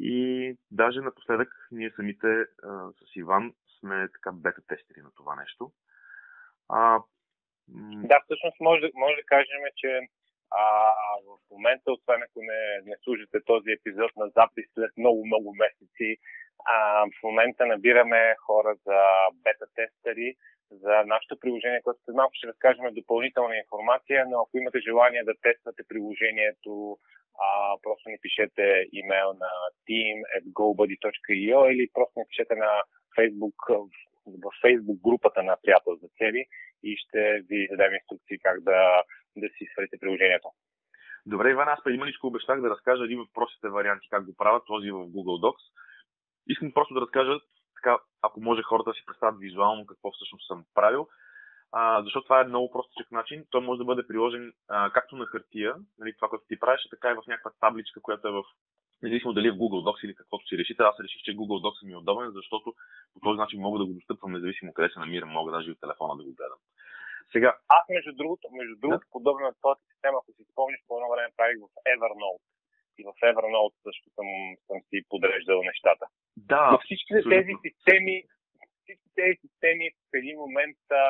И 0.00 0.56
даже 0.70 1.00
напоследък 1.00 1.68
ние 1.70 1.92
самите 1.96 2.26
а, 2.62 2.92
с 2.92 3.16
Иван 3.16 3.54
сме 3.80 4.08
така 4.12 4.32
бета-тестери 4.32 5.00
на 5.02 5.10
това 5.16 5.36
нещо. 5.36 5.72
А, 6.68 7.02
да, 8.08 8.20
всъщност 8.24 8.60
може, 8.60 8.90
може 8.94 9.16
да 9.16 9.22
кажем, 9.26 9.60
че 9.76 10.00
а, 10.50 10.64
в 11.26 11.50
момента, 11.50 11.92
освен 11.92 12.22
ако 12.22 12.40
не, 12.42 12.90
не 12.90 12.96
служите 13.04 13.38
този 13.46 13.70
епизод 13.70 14.10
на 14.16 14.28
запис 14.28 14.64
след 14.74 14.90
много-много 14.96 15.54
месеци, 15.54 16.16
а, 16.64 17.04
в 17.06 17.22
момента 17.22 17.66
набираме 17.66 18.34
хора 18.46 18.74
за 18.86 19.00
бета-тестери 19.44 20.34
за 20.70 21.04
нашето 21.06 21.38
приложение, 21.40 21.82
което 21.82 22.00
след 22.04 22.16
малко 22.16 22.34
ще 22.34 22.46
разкажем 22.46 22.84
допълнителна 22.94 23.56
информация, 23.56 24.26
но 24.28 24.40
ако 24.40 24.58
имате 24.58 24.78
желание 24.88 25.24
да 25.24 25.34
тествате 25.42 25.82
приложението, 25.88 26.98
а, 27.44 27.76
просто 27.82 28.08
ни 28.08 28.18
пишете 28.22 28.86
имейл 28.92 29.30
на 29.44 29.50
team.gobuddy.io 29.86 31.72
или 31.72 31.90
просто 31.94 32.18
ни 32.18 32.24
пишете 32.28 32.54
на 32.54 32.82
Facebook, 33.18 33.58
в 34.26 34.50
Facebook 34.64 35.00
групата 35.08 35.42
на 35.42 35.56
приятел 35.62 35.94
за 35.96 36.08
цели 36.18 36.44
и 36.82 36.96
ще 36.96 37.40
ви 37.48 37.68
дадем 37.70 37.94
инструкции 37.94 38.38
как 38.38 38.60
да, 38.60 39.02
да 39.36 39.48
си 39.48 39.66
свалите 39.72 39.98
приложението. 40.00 40.48
Добре, 41.26 41.50
Иван, 41.50 41.68
аз 41.68 41.84
преди 41.84 41.98
мъничко 41.98 42.26
обещах 42.26 42.60
да 42.60 42.70
разкажа 42.70 43.04
един 43.04 43.20
от 43.20 43.30
простите 43.34 43.68
варианти 43.68 44.08
как 44.10 44.26
го 44.26 44.36
правят, 44.36 44.62
този 44.66 44.90
в 44.90 44.94
Google 44.94 45.40
Docs. 45.44 45.64
Искам 46.46 46.72
просто 46.72 46.94
да 46.94 47.00
разкажа, 47.00 47.40
така, 47.76 47.98
ако 48.22 48.40
може 48.40 48.62
хората 48.62 48.90
да 48.90 48.94
си 48.94 49.06
представят 49.06 49.40
визуално 49.40 49.86
какво 49.86 50.12
всъщност 50.12 50.46
съм 50.46 50.64
правил, 50.74 51.08
а, 51.72 52.02
защото 52.02 52.24
това 52.24 52.40
е 52.40 52.44
много 52.44 52.70
простичък 52.70 53.12
начин. 53.12 53.44
Той 53.50 53.60
може 53.60 53.78
да 53.78 53.84
бъде 53.84 54.06
приложен 54.06 54.52
а, 54.68 54.90
както 54.92 55.16
на 55.16 55.26
хартия, 55.26 55.74
нали, 55.98 56.14
това, 56.16 56.28
което 56.28 56.44
ти 56.48 56.58
правиш, 56.58 56.80
така 56.90 57.10
и 57.10 57.14
в 57.14 57.26
някаква 57.26 57.50
табличка, 57.60 58.00
която 58.02 58.28
е 58.28 58.30
в 58.30 58.42
независимо 59.02 59.32
дали 59.32 59.48
е 59.48 59.52
в 59.52 59.60
Google 59.62 59.84
Docs 59.86 60.04
или 60.04 60.14
каквото 60.14 60.46
си 60.46 60.58
решите, 60.58 60.82
аз 60.82 61.00
реших, 61.00 61.22
че 61.22 61.36
Google 61.36 61.62
Docs 61.64 61.86
ми 61.86 61.92
е 61.92 61.96
удобен, 61.96 62.30
защото 62.30 62.74
по 63.14 63.20
този 63.20 63.38
начин 63.38 63.60
мога 63.60 63.78
да 63.78 63.86
го 63.86 63.94
достъпвам 63.94 64.32
независимо 64.32 64.72
къде 64.72 64.88
се 64.92 64.98
намирам, 64.98 65.28
мога 65.28 65.52
даже 65.52 65.68
и 65.68 65.72
от 65.72 65.80
телефона 65.80 66.16
да 66.16 66.24
го 66.24 66.34
гледам. 66.34 66.58
Сега. 67.32 67.50
Аз, 67.68 67.84
между 67.96 68.12
другото, 68.20 68.44
между 68.60 68.76
другото 68.82 69.06
да. 69.06 69.12
подобно 69.16 69.42
на 69.46 69.54
този 69.66 69.80
система, 69.92 70.16
ако 70.18 70.32
си 70.32 70.42
спомниш, 70.52 70.80
по 70.86 70.96
едно 70.96 71.08
време 71.14 71.36
правих 71.36 71.58
в 71.64 71.68
Evernote. 71.92 72.44
И 72.98 73.02
в 73.08 73.12
Evernote 73.30 73.76
също 73.86 74.06
съм, 74.16 74.28
съм 74.66 74.78
си 74.88 74.96
подреждал 75.08 75.62
нещата. 75.62 76.06
Да. 76.36 76.70
Но 76.72 76.78
всички 76.84 77.10
тези 77.36 77.54
системи, 77.66 78.16
всички 78.82 79.08
тези 79.20 79.36
системи 79.44 79.86
в 79.90 80.10
един 80.20 80.36
момент 80.44 80.78
а, 80.90 81.04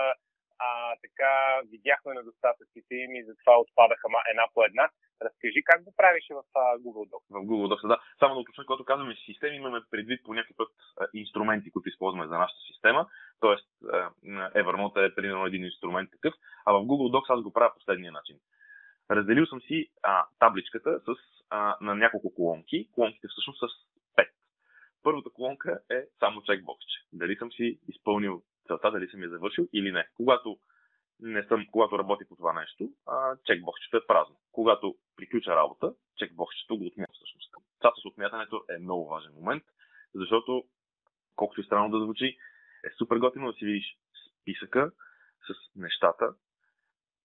а, 0.66 0.68
така 1.04 1.30
видяхме 1.72 2.14
недостатъците 2.14 2.94
им 2.94 3.10
и 3.16 3.24
затова 3.24 3.54
отпадаха 3.60 4.08
една 4.30 4.46
по 4.54 4.64
една. 4.64 4.88
Разкажи 5.22 5.60
как 5.64 5.84
го 5.84 5.92
правиш 5.96 6.24
в 6.30 6.42
а, 6.54 6.78
Google 6.84 7.06
Docs. 7.10 7.28
В 7.30 7.38
Google 7.48 7.68
Docs, 7.72 7.88
да. 7.88 7.98
Само 8.18 8.34
да 8.34 8.40
уточня, 8.40 8.64
когато 8.66 8.84
казваме 8.84 9.14
системи, 9.26 9.56
имаме 9.56 9.80
предвид 9.90 10.20
по 10.24 10.34
някакъв 10.34 10.56
път 10.56 10.72
а, 11.00 11.06
инструменти, 11.14 11.70
които 11.70 11.88
използваме 11.88 12.26
за 12.26 12.38
нашата 12.38 12.60
система. 12.72 13.08
Тоест, 13.40 13.68
а, 13.92 14.10
Evernote 14.54 15.06
е 15.06 15.14
примерно 15.14 15.46
един 15.46 15.64
инструмент 15.64 16.10
такъв, 16.10 16.34
а 16.66 16.72
в 16.72 16.76
Google 16.76 17.14
Docs 17.14 17.34
аз 17.34 17.42
го 17.42 17.52
правя 17.52 17.74
последния 17.74 18.12
начин. 18.12 18.36
Разделил 19.10 19.46
съм 19.46 19.60
си 19.60 19.90
а, 20.02 20.26
табличката 20.38 21.00
с, 21.00 21.14
а, 21.50 21.76
на 21.80 21.94
няколко 21.94 22.34
колонки. 22.34 22.88
Колонките 22.92 23.28
всъщност 23.28 23.58
с 23.58 23.66
5. 24.16 24.28
Първата 25.02 25.30
колонка 25.30 25.80
е 25.90 26.04
само 26.18 26.42
чекбоксче. 26.42 26.98
Дали 27.12 27.36
съм 27.36 27.52
си 27.52 27.78
изпълнил 27.88 28.42
целта, 28.66 28.90
дали 28.90 29.08
съм 29.08 29.22
я 29.22 29.28
завършил 29.28 29.68
или 29.72 29.92
не. 29.92 30.08
Когато 30.16 30.58
не 31.20 31.42
съм, 31.42 31.66
когато 31.72 31.98
работи 31.98 32.24
по 32.28 32.36
това 32.36 32.52
нещо, 32.52 32.90
а, 33.06 33.36
чекбоксчето 33.46 33.96
е 33.96 34.06
празно. 34.06 34.36
Когато 34.52 34.96
приключа 35.16 35.50
работа, 35.50 35.94
чекбоксчето 36.16 36.78
го 36.78 36.86
отмя 36.86 37.06
всъщност. 37.12 37.54
Това 37.78 37.92
с 38.02 38.04
отмятането 38.04 38.64
е 38.70 38.78
много 38.78 39.08
важен 39.08 39.32
момент, 39.34 39.64
защото, 40.14 40.64
колкото 41.36 41.60
и 41.60 41.64
странно 41.64 41.90
да 41.90 42.04
звучи, 42.04 42.38
е 42.84 42.90
супер 42.98 43.16
готино 43.16 43.46
да 43.46 43.52
си 43.52 43.64
видиш 43.64 43.96
списъка 44.40 44.92
с 45.46 45.76
нещата. 45.76 46.34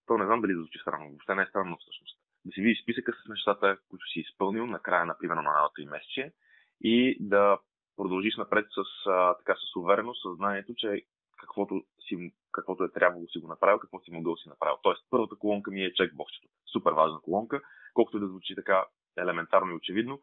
То 0.05 0.17
не 0.17 0.25
знам 0.25 0.41
дали 0.41 0.53
да 0.53 0.59
звучи 0.59 0.79
странно, 0.81 1.09
въобще 1.09 1.35
не 1.35 1.41
е 1.43 1.45
странно 1.45 1.77
всъщност. 1.77 2.19
Да 2.45 2.51
си 2.51 2.61
видиш 2.61 2.83
списъка 2.83 3.13
с 3.13 3.29
нещата, 3.29 3.77
които 3.89 4.05
си 4.05 4.19
изпълнил 4.19 4.65
на 4.67 4.79
края, 4.79 5.05
например, 5.05 5.35
на 5.35 5.53
едното 5.57 5.81
и 5.81 5.85
месече 5.85 6.33
и 6.81 7.17
да 7.19 7.59
продължиш 7.97 8.37
напред 8.37 8.65
с, 8.69 9.09
а, 9.09 9.37
така, 9.37 9.55
с 9.55 9.75
увереност, 9.75 10.21
съзнанието, 10.21 10.73
че 10.77 11.05
каквото, 11.39 11.83
си, 12.07 12.33
каквото 12.51 12.83
е 12.83 12.91
трябвало 12.91 13.27
си 13.27 13.39
го 13.39 13.47
направил, 13.47 13.79
какво 13.79 13.99
си 13.99 14.11
могъл 14.11 14.35
си 14.35 14.49
направил. 14.49 14.77
Тоест, 14.83 15.05
първата 15.09 15.35
колонка 15.35 15.71
ми 15.71 15.83
е 15.83 15.93
чекбоксчето. 15.93 16.47
Супер 16.71 16.91
важна 16.91 17.19
колонка, 17.21 17.61
колкото 17.93 18.17
и 18.17 18.19
да 18.19 18.27
звучи 18.27 18.55
така 18.55 18.85
елементарно 19.17 19.71
и 19.71 19.75
очевидно. 19.75 20.21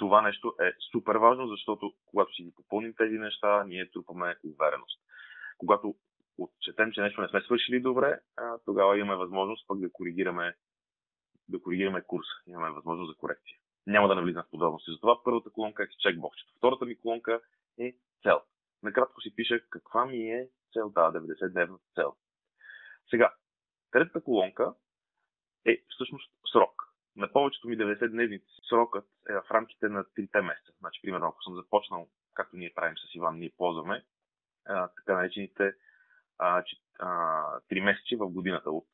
Това 0.00 0.22
нещо 0.22 0.54
е 0.60 0.72
супер 0.92 1.16
важно, 1.16 1.48
защото 1.48 1.92
когато 2.06 2.34
си 2.34 2.42
ги 2.42 2.54
попълним 2.56 2.94
тези 2.96 3.18
неща, 3.18 3.64
ние 3.64 3.90
трупаме 3.90 4.36
увереност. 4.44 5.00
Когато 5.58 5.94
отчетем, 6.38 6.92
че 6.92 7.00
нещо 7.00 7.20
не 7.20 7.28
сме 7.28 7.40
свършили 7.40 7.80
добре, 7.80 8.18
тогава 8.64 8.98
имаме 8.98 9.16
възможност 9.16 9.66
пък 9.68 9.80
да 9.80 9.92
коригираме, 9.92 10.54
да 11.48 11.62
коригираме 11.62 12.02
курса. 12.06 12.32
Имаме 12.46 12.70
възможност 12.70 13.12
за 13.12 13.18
корекция. 13.18 13.58
Няма 13.86 14.08
да 14.08 14.14
навлизам 14.14 14.42
в 14.42 14.50
подробности. 14.50 14.92
Затова 14.92 15.24
първата 15.24 15.50
колонка 15.50 15.82
е 15.82 15.88
чекбоксчето. 15.98 16.52
Втората 16.56 16.84
ми 16.84 16.98
колонка 16.98 17.40
е 17.78 17.94
цел 18.22 18.40
накратко 18.82 19.20
си 19.20 19.34
пиша 19.34 19.60
каква 19.70 20.06
ми 20.06 20.30
е 20.30 20.48
целта, 20.72 21.00
99 21.00 21.78
цел. 21.94 22.16
Сега, 23.10 23.34
третата 23.90 24.24
колонка 24.24 24.74
е 25.66 25.84
всъщност 25.88 26.32
срок. 26.52 26.89
На 27.16 27.32
повечето 27.32 27.68
ми 27.68 27.78
90-дневници 27.78 28.68
срокът 28.68 29.06
е 29.28 29.32
в 29.32 29.50
рамките 29.50 29.88
на 29.88 30.04
3 30.04 30.40
месеца. 30.40 30.72
Значи, 30.78 31.00
примерно, 31.02 31.26
ако 31.26 31.42
съм 31.42 31.54
започнал, 31.54 32.08
както 32.34 32.56
ние 32.56 32.72
правим 32.74 32.96
с 32.98 33.14
Иван, 33.14 33.38
ние 33.38 33.52
ползваме 33.56 34.04
а, 34.66 34.88
така 34.88 35.14
наречените 35.14 35.74
а, 36.38 36.62
че, 36.64 36.76
а, 36.98 37.08
3 37.60 37.84
месечи 37.84 38.16
в 38.16 38.30
годината 38.30 38.70
от 38.70 38.88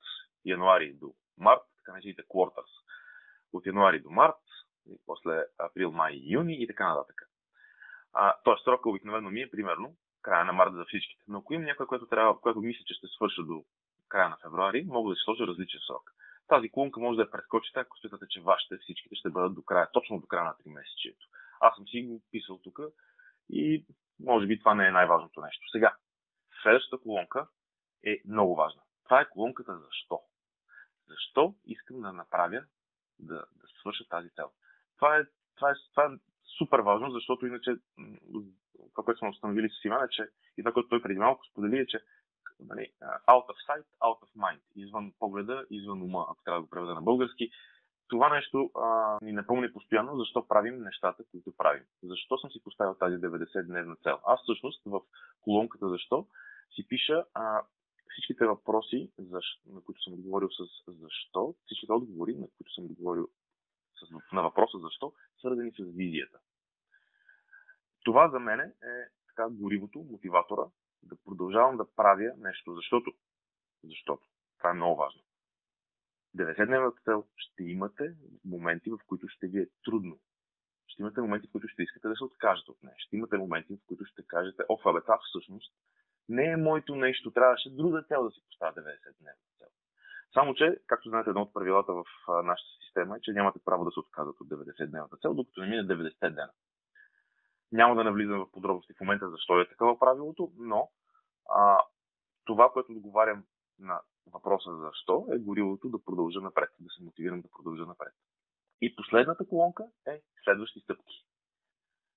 януари 0.44 0.92
до 0.92 1.14
март, 1.38 1.62
така 1.76 1.92
наречените 1.92 2.22
quarters. 2.22 2.83
От 3.52 3.66
януари 3.66 4.00
до 4.00 4.11
март, 4.11 4.42
и 4.88 5.00
после 5.07 5.44
април, 5.59 5.92
май 5.92 6.20
юни 6.24 6.62
и 6.62 6.66
така 6.66 6.88
нататък. 6.88 7.29
Тоест, 8.44 8.64
срока 8.64 8.88
обикновено 8.88 9.31
ми 9.31 9.40
е 9.40 9.50
примерно 9.50 9.96
края 10.22 10.44
на 10.44 10.52
март 10.52 10.72
за 10.74 10.85
всичките. 10.85 11.24
Но 11.29 11.38
ако 11.38 11.55
има 11.55 11.64
някой, 11.64 11.87
което, 11.87 12.07
трябва, 12.07 12.40
което 12.40 12.61
мисля, 12.61 12.85
че 12.87 12.94
ще 12.94 13.07
свърша 13.07 13.42
до 13.42 13.64
края 14.09 14.29
на 14.29 14.37
февруари, 14.42 14.85
мога 14.88 15.11
да 15.11 15.16
си 15.16 15.22
сложа 15.24 15.46
различен 15.46 15.81
срок. 15.87 16.12
Тази 16.48 16.68
колонка 16.68 17.00
може 17.00 17.16
да 17.16 17.22
я 17.22 17.30
прескочите, 17.30 17.80
ако 17.80 17.98
смятате, 17.98 18.26
че 18.30 18.40
вашите 18.40 18.76
всичките 18.76 19.14
ще 19.14 19.30
бъдат 19.30 19.54
до 19.54 19.62
края, 19.62 19.90
точно 19.92 20.20
до 20.20 20.26
края 20.26 20.44
на 20.44 20.54
3 20.54 20.74
месечието. 20.74 21.26
Аз 21.61 21.76
съм 21.76 21.88
си 21.88 22.02
го 22.02 22.22
писал 22.30 22.59
тук 22.59 22.80
и 23.50 23.87
може 24.20 24.46
би 24.46 24.59
това 24.59 24.74
не 24.74 24.87
е 24.87 24.90
най-важното 24.90 25.40
нещо. 25.40 25.68
Сега, 25.70 25.96
следващата 26.62 27.02
колонка 27.02 27.48
е 28.04 28.22
много 28.28 28.54
важна. 28.54 28.82
Това 29.04 29.20
е 29.20 29.28
колонката 29.28 29.78
защо. 29.78 30.20
Защо 31.09 31.54
искам 31.64 32.00
да 32.00 32.12
направя, 32.12 32.64
да, 33.18 33.35
да 33.35 33.66
свърша 33.80 34.09
тази 34.09 34.30
цел. 34.30 34.50
Това 34.96 35.16
е, 35.16 35.24
това, 35.56 35.70
е, 35.70 35.74
това 35.90 36.04
е 36.04 36.16
супер 36.59 36.78
важно, 36.78 37.11
защото 37.11 37.46
иначе 37.46 37.76
това, 38.90 39.04
което 39.04 39.18
сме 39.18 39.28
установили 39.28 39.68
с 39.68 39.85
Иван 39.85 40.04
е, 40.04 40.09
че 40.09 40.28
и 40.56 40.62
това, 40.62 40.72
което 40.72 40.88
той 40.88 41.02
преди 41.02 41.18
малко 41.18 41.46
сподели 41.46 41.78
е, 41.78 41.87
че 41.87 42.00
нали, 42.61 42.92
out 43.29 43.47
of 43.47 43.57
sight, 43.69 43.85
out 44.01 44.21
of 44.25 44.31
mind, 44.37 44.61
извън 44.77 45.12
погледа, 45.19 45.66
извън 45.71 46.03
ума, 46.03 46.27
ако 46.31 46.42
трябва 46.45 46.61
да 46.61 46.64
го 46.64 46.71
преведа 46.71 46.95
на 46.95 47.03
български. 47.03 47.51
Това 48.09 48.35
нещо 48.35 48.71
а, 48.75 49.19
ни 49.23 49.33
напомни 49.33 49.73
постоянно 49.73 50.19
защо 50.19 50.49
правим 50.49 50.83
нещата, 50.83 51.25
които 51.31 51.57
правим. 51.57 51.85
Защо 52.03 52.38
съм 52.38 52.51
си 52.51 52.62
поставил 52.64 52.95
тази 52.95 53.16
90-дневна 53.16 54.03
цел? 54.03 54.19
Аз 54.27 54.42
всъщност 54.42 54.83
в 54.87 55.01
колонката 55.40 55.88
защо 55.88 56.27
си 56.75 56.88
пиша 56.88 57.25
а, 57.35 57.62
всичките 58.11 58.47
въпроси, 58.47 59.11
защо, 59.19 59.62
на 59.73 59.81
които 59.81 60.03
съм 60.03 60.12
отговорил 60.12 60.49
с 60.51 60.92
защо, 60.92 61.55
всичките 61.66 61.92
отговори, 61.92 62.35
на 62.35 62.47
които 62.57 62.73
съм 62.75 62.85
отговорил 62.85 63.29
с, 63.95 64.33
на 64.33 64.42
въпроса 64.42 64.79
защо, 64.79 65.12
свързани 65.38 65.71
с 65.71 65.77
визията. 65.79 66.38
Това 68.05 68.29
за 68.29 68.38
мен 68.38 68.61
е 68.61 68.75
така 69.29 69.49
горивото, 69.51 69.99
мотиватора, 69.99 70.62
да 71.07 71.16
продължавам 71.25 71.77
да 71.77 71.95
правя 71.95 72.33
нещо, 72.38 72.75
защото, 72.75 73.12
защото 73.85 74.27
това 74.59 74.71
е 74.71 74.75
много 74.75 74.97
важно. 74.97 75.23
90-дневната 76.37 77.05
цел 77.05 77.25
ще 77.37 77.64
имате 77.64 78.14
моменти, 78.45 78.90
в 78.90 78.99
които 79.07 79.29
ще 79.29 79.47
ви 79.47 79.59
е 79.59 79.66
трудно. 79.85 80.19
Ще 80.87 81.03
имате 81.03 81.21
моменти, 81.21 81.49
в 81.49 81.53
които 81.53 81.69
ще 81.69 81.83
искате 81.83 82.09
да 82.09 82.16
се 82.16 82.25
откажете 82.25 82.71
от 82.71 82.83
нея. 82.83 82.95
Ще 82.99 83.16
имате 83.16 83.37
моменти, 83.37 83.77
в 83.77 83.87
които 83.87 84.05
ще 84.05 84.27
кажете, 84.27 84.62
о, 84.69 84.79
абе, 84.85 85.01
това 85.01 85.19
всъщност 85.23 85.73
не 86.29 86.45
е 86.45 86.57
моето 86.57 86.97
нещо, 86.97 87.31
трябваше 87.31 87.71
друга 87.71 88.03
цел 88.03 88.25
да 88.25 88.31
си 88.31 88.40
поставя 88.49 88.73
90-дневна 88.73 89.59
цел. 89.59 89.69
Само, 90.33 90.55
че, 90.55 90.79
както 90.87 91.09
знаете, 91.09 91.31
едно 91.31 91.42
от 91.42 91.55
правилата 91.55 91.92
в 91.92 92.05
нашата 92.45 92.71
система 92.85 93.16
е, 93.16 93.21
че 93.21 93.33
нямате 93.33 93.61
право 93.64 93.85
да 93.85 93.90
се 93.90 94.01
отказват 94.01 94.40
от 94.40 94.49
90-дневната 94.49 95.23
цел, 95.23 95.35
докато 95.35 95.61
не 95.61 95.66
мине 95.66 95.83
90 95.83 96.31
дена. 96.31 96.51
Няма 97.72 97.94
да 97.94 98.05
навлизам 98.05 98.38
в 98.40 98.50
подробности 98.52 98.94
в 98.94 99.00
момента 99.00 99.31
защо 99.31 99.61
е 99.61 99.68
такова 99.68 99.98
правилото, 99.98 100.52
но 100.57 100.90
а, 101.50 101.81
това, 102.44 102.70
което 102.72 102.92
отговарям 102.92 103.44
на 103.79 104.00
въпроса 104.33 104.76
защо, 104.76 105.26
е 105.33 105.38
горивото 105.38 105.88
да 105.88 106.05
продължа 106.05 106.40
напред, 106.40 106.70
да 106.81 106.90
се 106.90 107.05
мотивирам 107.05 107.40
да 107.40 107.48
продължа 107.50 107.87
напред. 107.87 108.12
И 108.81 108.96
последната 108.96 109.48
колонка 109.48 109.85
е 110.07 110.22
следващи 110.44 110.81
стъпки. 110.81 111.24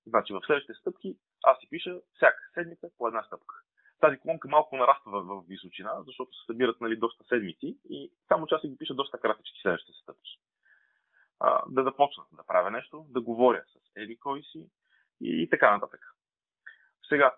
Значи 0.06 0.32
в 0.32 0.40
следващите 0.46 0.74
стъпки 0.74 1.18
аз 1.42 1.58
си 1.58 1.68
пиша 1.70 2.00
всяка 2.14 2.38
седмица 2.54 2.90
по 2.98 3.06
една 3.06 3.22
стъпка. 3.22 3.54
Тази 4.00 4.18
колонка 4.18 4.48
малко 4.48 4.76
нараства 4.76 5.22
в, 5.22 5.44
височина, 5.48 6.02
защото 6.06 6.36
се 6.36 6.46
събират 6.46 6.80
нали, 6.80 6.96
доста 6.96 7.24
седмици 7.24 7.78
и 7.90 8.12
само 8.28 8.46
че 8.46 8.54
аз 8.54 8.60
си 8.60 8.68
ги 8.68 8.76
пиша 8.76 8.94
доста 8.94 9.18
кратички 9.18 9.60
следващите 9.62 9.98
стъпки. 10.02 10.40
А, 11.40 11.62
да 11.68 11.82
започна 11.82 12.24
да 12.32 12.46
правя 12.46 12.70
нещо, 12.70 13.06
да 13.08 13.20
говоря 13.20 13.64
с 13.66 13.96
еди 13.96 14.18
кой 14.18 14.42
си 14.42 14.70
и, 15.20 15.42
и 15.42 15.48
така 15.48 15.70
нататък. 15.70 16.00
Сега, 17.08 17.34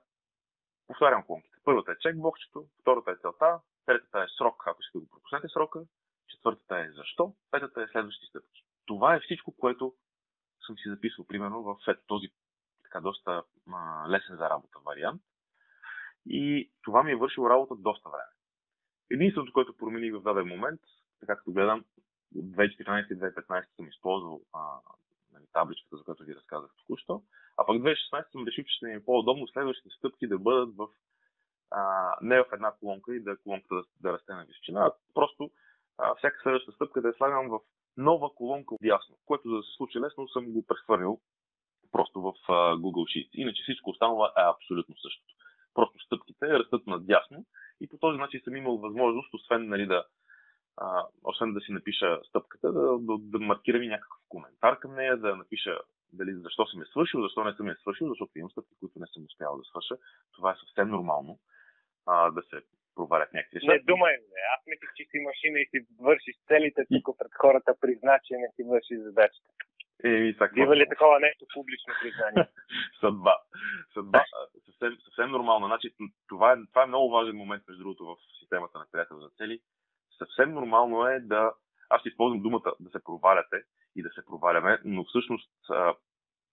повтарям 0.87 1.25
колонките. 1.27 1.59
Първата 1.65 1.93
е 1.93 1.99
чекбокчето, 2.01 2.67
втората 2.81 3.11
е 3.11 3.17
целта, 3.17 3.61
третата 3.87 4.19
е 4.19 4.33
срок, 4.39 4.63
ако 4.67 4.83
ще 4.83 4.99
го 4.99 5.09
пропуснете 5.11 5.49
срока, 5.49 5.81
четвъртата 6.29 6.79
е 6.79 6.93
защо, 6.93 7.35
петата 7.51 7.83
е 7.83 7.89
следващи 7.93 8.27
стъпки. 8.27 8.65
Това 8.87 9.15
е 9.15 9.21
всичко, 9.21 9.57
което 9.57 9.95
съм 10.67 10.77
си 10.77 10.89
записал, 10.89 11.27
примерно, 11.27 11.63
в 11.63 11.77
този 12.07 12.27
така 12.83 13.01
доста 13.01 13.43
а, 13.73 14.09
лесен 14.09 14.37
за 14.37 14.51
работа 14.51 14.79
вариант. 14.87 15.23
И 16.27 16.73
това 16.83 17.03
ми 17.03 17.13
е 17.13 17.17
вършило 17.17 17.51
работа 17.51 17.75
доста 17.77 18.09
време. 18.09 18.33
Единственото, 19.11 19.53
което 19.53 19.77
промених 19.77 20.15
в 20.15 20.23
даден 20.23 20.49
момент, 20.49 20.81
така 21.21 21.37
като 21.37 21.53
гледам, 21.53 21.85
от 22.37 22.45
2014 22.45 23.13
и 23.13 23.19
2015 23.19 23.77
съм 23.77 23.89
използвал 23.89 24.43
а, 24.53 24.81
нали, 25.33 25.45
табличката, 25.53 25.97
за 25.97 26.05
която 26.05 26.25
ви 26.25 26.35
разказах 26.35 26.71
току-що, 26.77 27.23
а 27.57 27.67
пък 27.67 27.77
2016 27.77 28.33
съм 28.33 28.47
решил, 28.47 28.65
че 28.65 28.75
ще 28.77 28.87
ми 28.87 28.95
е 28.95 29.05
по-удобно 29.05 29.49
следващите 29.49 29.89
стъпки 29.99 30.27
да 30.27 30.39
бъдат 30.39 30.77
в 30.77 30.89
а, 31.71 32.15
не 32.23 32.43
в 32.43 32.47
една 32.53 32.73
колонка 32.81 33.15
и 33.15 33.21
да 33.21 33.37
колонката 33.37 33.75
да, 33.75 33.83
да 34.01 34.13
расте 34.13 34.33
на 34.33 34.45
височина, 34.45 34.81
а 34.81 34.93
просто 35.15 35.51
а, 35.99 36.15
всяка 36.15 36.41
следваща 36.43 36.73
стъпка 36.73 37.03
да 37.03 37.09
я 37.09 37.15
слагам 37.15 37.49
в 37.49 37.61
нова 37.97 38.35
колонка 38.35 38.75
ясно, 38.83 39.17
което 39.25 39.49
за 39.49 39.57
да 39.57 39.63
се 39.63 39.73
случи 39.77 40.01
лесно 40.01 40.29
съм 40.29 40.53
го 40.53 40.67
прехвърлил 40.67 41.21
просто 41.93 42.21
в 42.21 42.33
а, 42.49 42.77
Google 42.77 43.07
Sheets. 43.13 43.31
Иначе 43.35 43.63
всичко 43.63 43.91
останало 43.91 44.27
е 44.27 44.31
абсолютно 44.37 44.95
същото. 44.97 45.35
Просто 45.75 45.99
стъпките 45.99 46.59
растат 46.59 46.87
надясно 46.87 47.45
и 47.81 47.89
по 47.89 47.99
този 47.99 48.19
начин 48.19 48.41
съм 48.45 48.57
имал 48.57 48.79
възможност, 48.79 49.35
освен 49.35 49.69
нали, 49.69 49.87
да, 49.87 50.05
а, 50.77 51.07
освен 51.25 51.53
да 51.53 51.61
си 51.61 51.73
напиша 51.73 52.21
стъпката, 52.29 52.73
да, 52.73 52.99
да, 52.99 53.19
да 53.19 53.39
маркирам 53.39 53.83
и 53.83 53.89
някакъв 53.89 54.19
коментар 54.29 54.79
към 54.79 54.95
нея, 54.95 55.17
да 55.17 55.37
напиша 55.37 55.79
дали 56.13 56.33
защо 56.35 56.67
съм 56.67 56.81
я 56.81 56.87
свършил, 56.87 57.23
защо 57.23 57.45
не 57.45 57.55
съм 57.55 57.69
я 57.69 57.77
свършил, 57.77 58.09
защото 58.09 58.39
имам 58.39 58.51
стъпки, 58.51 58.75
които 58.81 58.99
не 58.99 59.07
съм 59.07 59.25
успял 59.25 59.57
да 59.57 59.65
свърша. 59.65 59.97
Това 60.35 60.51
е 60.53 60.61
съвсем 60.61 60.89
нормално 60.89 61.39
а, 62.07 62.31
да 62.31 62.43
се 62.43 62.57
провалят 62.95 63.33
някакви 63.33 63.57
неща. 63.57 63.73
Не, 63.73 63.79
думай, 63.79 64.13
не. 64.13 64.41
Аз 64.57 64.67
мислих, 64.67 64.91
че 64.97 65.05
си 65.05 65.19
машина 65.29 65.59
и 65.61 65.67
си 65.71 65.79
вършиш 66.01 66.37
целите, 66.49 66.81
тук 66.93 67.19
пред 67.19 67.35
хората 67.35 67.75
призна, 67.81 68.21
че 68.25 68.35
не 68.35 68.49
си 68.55 68.63
вършиш 68.63 68.99
задачата. 68.99 69.49
Е, 70.05 70.37
така, 70.39 70.61
Има 70.61 70.77
ли 70.77 70.89
такова 70.89 71.21
нещо 71.21 71.47
публично 71.55 71.95
признание? 72.03 72.49
Съдба. 73.01 73.37
Съдба. 73.95 74.25
Съвсем, 74.67 74.99
съвсем 75.05 75.31
нормално. 75.31 75.67
Значи, 75.67 75.95
това, 76.29 76.53
е, 76.53 76.57
това 76.73 76.83
е 76.83 76.87
много 76.87 77.11
важен 77.11 77.37
момент, 77.37 77.63
между 77.69 77.83
другото, 77.83 78.05
в 78.05 78.17
системата 78.41 78.79
на 78.79 78.87
приятел 78.93 79.19
за 79.19 79.29
цели. 79.39 79.61
Съвсем 80.19 80.53
нормално 80.53 81.07
е 81.07 81.21
да... 81.21 81.53
Аз 81.89 82.01
ще 82.01 82.09
използвам 82.09 82.43
думата 82.43 82.73
да 82.81 82.91
се 82.91 83.05
проваляте 83.05 83.63
и 83.97 84.03
да 84.03 84.11
се 84.11 84.25
проваляме, 84.25 84.79
но 84.85 85.05
всъщност 85.05 85.51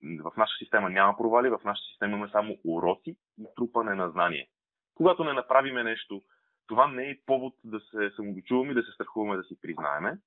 в 0.04 0.32
нашата 0.38 0.58
система 0.60 0.90
няма 0.90 1.18
провали, 1.18 1.50
в 1.50 1.60
нашата 1.66 1.88
система 1.92 2.14
имаме 2.14 2.32
само 2.32 2.58
уроци 2.66 3.18
и 3.40 3.46
трупане 3.56 3.96
на 3.96 4.10
знание. 4.10 4.50
Когато 4.96 5.24
не 5.24 5.34
направиме 5.34 5.84
нещо, 5.84 6.22
това 6.68 6.88
не 6.88 7.10
е 7.10 7.20
повод 7.26 7.54
да 7.64 7.80
се 7.80 8.12
самобичуваме 8.16 8.72
и 8.72 8.76
да 8.76 8.84
се 8.84 8.92
страхуваме 8.92 9.38
да 9.38 9.44
си 9.44 9.62
признаеме. 9.62 10.18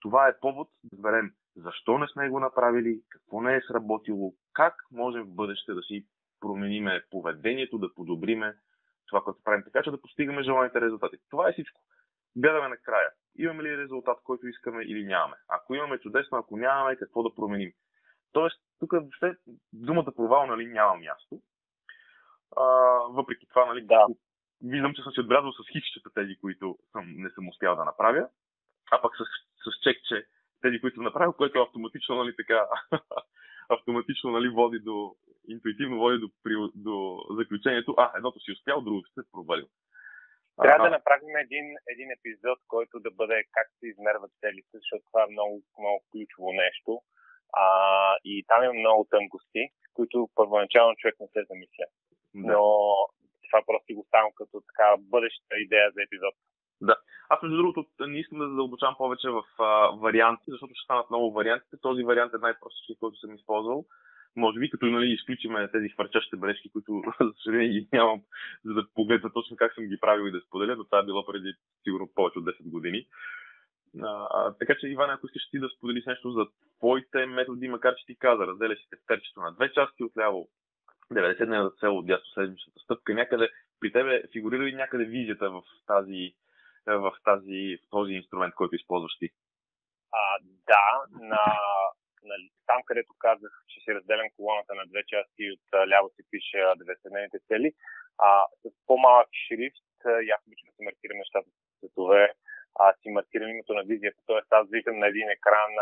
Това 0.00 0.28
е 0.28 0.40
повод 0.40 0.68
да 0.84 0.96
разберем 0.96 1.32
защо 1.56 1.98
не 1.98 2.08
сме 2.08 2.28
го 2.28 2.40
направили, 2.40 3.02
какво 3.08 3.40
не 3.40 3.56
е 3.56 3.60
сработило, 3.60 4.34
как 4.52 4.74
можем 4.90 5.22
в 5.22 5.34
бъдеще 5.34 5.74
да 5.74 5.82
си 5.82 6.06
промениме 6.40 7.02
поведението, 7.10 7.78
да 7.78 7.94
подобриме 7.94 8.54
това, 9.06 9.20
което 9.20 9.42
правим, 9.44 9.64
така 9.64 9.82
че 9.82 9.90
да 9.90 10.00
постигаме 10.00 10.42
желаните 10.42 10.80
резултати. 10.80 11.16
Това 11.30 11.48
е 11.48 11.52
всичко. 11.52 11.80
Гледаме 12.36 12.68
накрая. 12.68 13.10
Имаме 13.38 13.62
ли 13.62 13.78
резултат, 13.78 14.18
който 14.24 14.46
искаме 14.46 14.82
или 14.84 15.04
нямаме? 15.04 15.36
Ако 15.48 15.74
имаме 15.74 15.98
чудесно, 15.98 16.38
ако 16.38 16.56
нямаме, 16.56 16.96
какво 16.96 17.22
да 17.22 17.34
променим? 17.34 17.72
Тоест, 18.32 18.60
тук 18.80 18.92
въобще 18.92 19.36
думата 19.72 20.12
провал 20.16 20.46
нали, 20.46 20.66
няма 20.66 20.96
място. 20.96 21.40
А, 22.56 22.64
въпреки 23.10 23.46
това, 23.48 23.66
нали, 23.66 23.86
да. 23.86 24.06
виждам, 24.62 24.94
че 24.94 25.02
съм 25.02 25.12
си 25.12 25.20
отбелязал 25.20 25.52
с 25.52 25.72
хикчета 25.72 26.10
тези, 26.14 26.36
които 26.40 26.78
съм, 26.92 27.04
не 27.16 27.30
съм 27.30 27.48
успял 27.48 27.76
да 27.76 27.84
направя, 27.84 28.28
а 28.92 29.02
пък 29.02 29.12
с, 29.16 29.22
с 29.64 29.82
чекче 29.82 30.26
тези, 30.62 30.80
които 30.80 30.94
съм 30.94 31.04
направил, 31.04 31.32
което 31.32 31.62
автоматично, 31.62 32.16
нали, 32.16 32.36
така, 32.36 32.66
автоматично 33.68 34.30
нали, 34.30 34.48
води 34.48 34.78
до, 34.78 35.16
интуитивно 35.48 35.98
води 35.98 36.18
до, 36.18 36.30
до 36.74 37.26
заключението, 37.30 37.94
а, 37.98 38.12
едното 38.16 38.40
си 38.40 38.52
успял, 38.52 38.80
другото 38.80 39.12
се 39.12 39.30
провалил. 39.32 39.66
Трябва 40.62 40.84
да 40.84 40.96
направим 40.98 41.36
един, 41.36 41.66
един 41.92 42.08
епизод, 42.10 42.58
който 42.68 43.00
да 43.00 43.10
бъде 43.10 43.44
как 43.52 43.68
се 43.78 43.86
измерват 43.88 44.30
целите, 44.40 44.74
защото 44.74 45.02
това 45.06 45.22
е 45.22 45.32
много, 45.34 45.62
много 45.78 45.98
ключово 46.10 46.52
нещо. 46.52 47.02
А, 47.52 47.66
и 48.24 48.44
там 48.48 48.64
има 48.64 48.72
много 48.72 49.06
тънкости, 49.10 49.62
които 49.94 50.28
първоначално 50.34 50.96
човек 50.96 51.16
не 51.20 51.26
се 51.26 51.48
замисля. 51.50 51.86
Да. 52.34 52.52
Но 52.52 52.62
това 53.46 53.62
просто 53.66 53.94
го 53.94 54.04
ставам 54.08 54.32
като 54.34 54.62
така 54.68 54.88
бъдеща 54.98 55.56
идея 55.56 55.90
за 55.94 56.02
епизод. 56.02 56.34
Да. 56.80 56.96
Аз, 57.28 57.42
между 57.42 57.56
другото, 57.56 57.86
не 58.00 58.18
искам 58.18 58.38
да 58.38 58.48
задълбочавам 58.48 58.96
повече 58.98 59.28
в 59.28 59.42
а, 59.58 59.70
варианти, 60.04 60.44
защото 60.48 60.72
ще 60.74 60.84
станат 60.84 61.10
много 61.10 61.32
вариантите. 61.32 61.76
Този 61.82 62.02
вариант 62.02 62.34
е 62.34 62.44
най-простички, 62.46 62.96
който 63.00 63.16
съм 63.18 63.34
използвал. 63.34 63.84
Може 64.36 64.58
би, 64.58 64.70
като 64.70 64.86
нали, 64.86 65.12
изключиме 65.12 65.70
тези 65.70 65.88
хвърчащите 65.88 66.36
бележки, 66.36 66.70
които, 66.72 67.02
за 67.20 67.32
съжаление, 67.44 67.68
ги 67.68 67.88
нямам, 67.92 68.22
за 68.64 68.74
да 68.74 68.86
погледна 68.94 69.32
точно 69.32 69.56
как 69.56 69.74
съм 69.74 69.84
ги 69.84 70.00
правил 70.00 70.26
и 70.26 70.32
да 70.32 70.40
споделя, 70.40 70.76
но 70.76 70.84
това 70.84 70.98
е 70.98 71.04
било 71.04 71.26
преди 71.26 71.54
сигурно 71.84 72.10
повече 72.14 72.38
от 72.38 72.44
10 72.44 72.70
години. 72.70 73.06
А, 74.02 74.52
така 74.52 74.74
че, 74.80 74.88
Иван, 74.88 75.10
ако 75.10 75.26
искаш 75.26 75.50
ти 75.50 75.58
да 75.58 75.68
споделиш 75.68 76.04
нещо 76.06 76.30
за 76.30 76.46
твоите 76.78 77.26
методи, 77.26 77.68
макар 77.68 77.94
че 77.94 78.06
ти 78.06 78.16
каза, 78.18 78.46
разделяш 78.46 78.78
си 78.78 78.90
тефтерчето 78.90 79.40
на 79.40 79.52
две 79.52 79.72
части, 79.72 80.04
отляво 80.04 80.48
90 81.12 81.46
дневна 81.46 81.70
цел 81.70 81.98
от 81.98 82.06
дясно 82.06 82.26
седмичната 82.26 82.80
стъпка, 82.80 83.14
някъде 83.14 83.48
при 83.80 83.92
тебе 83.92 84.22
фигурира 84.32 84.64
ли 84.64 84.74
някъде 84.74 85.04
визията 85.04 85.50
в 85.50 85.62
тази, 85.86 86.34
в 86.86 87.12
тази, 87.24 87.78
в 87.86 87.90
този 87.90 88.12
инструмент, 88.12 88.54
който 88.54 88.76
използваш 88.76 89.16
ти? 89.18 89.30
А, 90.12 90.38
да, 90.66 91.18
на, 91.26 91.42
на, 92.22 92.34
там 92.66 92.80
където 92.86 93.12
казах, 93.18 93.52
че 93.68 93.80
си 93.80 93.94
разделям 93.94 94.28
колоната 94.36 94.74
на 94.74 94.86
две 94.86 95.02
части 95.12 95.42
и 95.42 95.52
от 95.52 95.88
ляво 95.88 96.08
си 96.08 96.22
пише 96.30 96.56
90-дневните 96.56 97.38
цели, 97.48 97.72
а, 98.18 98.46
с 98.62 98.86
по-малък 98.86 99.28
шрифт, 99.46 100.00
и 100.26 100.30
аз 100.30 100.40
обичам 100.46 100.68
да 100.68 100.74
се 100.76 100.84
маркирам 100.84 101.18
нещата 101.18 101.48
с 101.50 101.78
цветове, 101.78 102.32
а, 102.80 102.94
си 103.00 103.08
маркирам 103.10 103.50
името 103.50 103.74
на 103.74 103.82
визията, 103.82 104.20
т.е. 104.26 104.40
аз 104.50 104.66
виждам 104.70 104.98
на 104.98 105.06
един 105.06 105.28
екран 105.28 105.72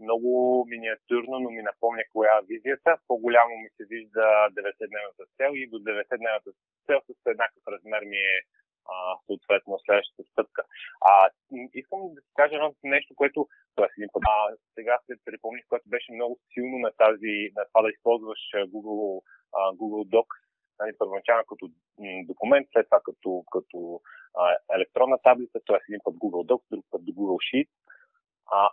много 0.00 0.30
миниатюрно, 0.68 1.40
но 1.40 1.50
ми 1.50 1.62
напомня 1.62 2.02
коя 2.12 2.38
е 2.38 2.46
визията. 2.52 2.90
По-голямо 3.08 3.54
ми 3.62 3.68
се 3.76 3.84
вижда 3.84 4.26
90-дневната 4.58 5.24
цел 5.36 5.50
и 5.54 5.70
до 5.70 5.76
90-дневната 5.76 6.50
цел 6.86 6.98
с 7.06 7.26
еднакъв 7.26 7.62
размер 7.68 8.02
ми 8.04 8.16
е 8.16 8.38
а, 8.92 8.94
съответно 9.26 9.78
следващата 9.78 10.22
стъпка. 10.30 10.62
А, 11.00 11.30
искам 11.74 12.00
да 12.14 12.20
ти 12.20 12.30
кажа 12.36 12.54
едно 12.54 12.74
нещо, 12.84 13.14
което 13.14 13.48
един 13.96 14.08
път, 14.12 14.22
а, 14.26 14.51
сега 14.82 14.98
се 15.06 15.24
припомних, 15.24 15.64
което 15.68 15.88
беше 15.88 16.12
много 16.12 16.38
силно 16.52 16.78
на 16.78 16.90
тази, 17.02 17.34
на 17.56 17.62
това 17.68 17.82
да 17.82 17.90
използваш 17.90 18.40
Google, 18.72 19.22
Google 19.80 20.04
Docs 20.14 20.42
нали, 20.80 20.92
първоначално 20.98 21.44
като 21.44 21.70
документ, 22.26 22.68
след 22.72 22.86
това 22.86 23.00
като, 23.04 23.44
като 23.52 24.00
а, 24.40 24.56
електронна 24.74 25.18
таблица, 25.18 25.58
т.е. 25.66 25.78
един 25.88 26.00
път 26.04 26.14
Google 26.14 26.44
Docs, 26.50 26.66
друг 26.70 26.84
път 26.90 27.02
Google 27.02 27.40
Sheet. 27.48 27.68
А, 28.46 28.70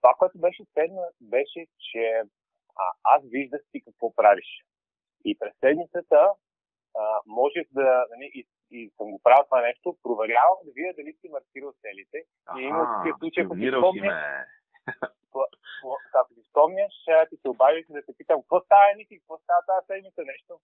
това, 0.00 0.14
което 0.18 0.38
беше 0.38 0.62
ценно, 0.74 1.02
беше, 1.20 1.66
че 1.78 2.22
а, 2.76 2.84
аз 3.04 3.22
виждах 3.24 3.62
ти 3.72 3.84
какво 3.84 4.14
правиш. 4.14 4.64
И 5.24 5.38
през 5.38 5.52
седмицата 5.60 6.20
а, 6.96 7.20
можех 7.26 7.66
да, 7.70 8.06
нали, 8.10 8.30
и, 8.34 8.46
и 8.70 8.90
съм 8.96 9.10
го 9.10 9.20
правил 9.22 9.44
това 9.44 9.60
нещо, 9.60 9.96
проверявам 10.02 10.58
да 10.64 10.70
видя 10.74 10.92
дали 10.96 11.12
си 11.12 11.28
маркирал 11.28 11.72
целите. 11.82 12.18
и 12.58 12.62
има 12.62 12.82
такива 12.96 13.18
случаи, 13.18 13.44
ако 13.44 13.54
ти 13.54 13.68
спомняш, 13.78 14.14
ако 16.14 16.34
ти 16.34 16.42
спомняш, 16.50 16.94
ти 17.30 17.36
се 17.36 17.48
обадих 17.48 17.86
да 17.90 18.02
те 18.06 18.12
питам, 18.18 18.40
какво 18.40 18.60
става, 18.60 18.84
Ники, 18.96 19.18
какво 19.18 19.38
става 19.38 19.60
тази 19.66 19.86
седмица, 19.86 20.22
нещо? 20.32 20.60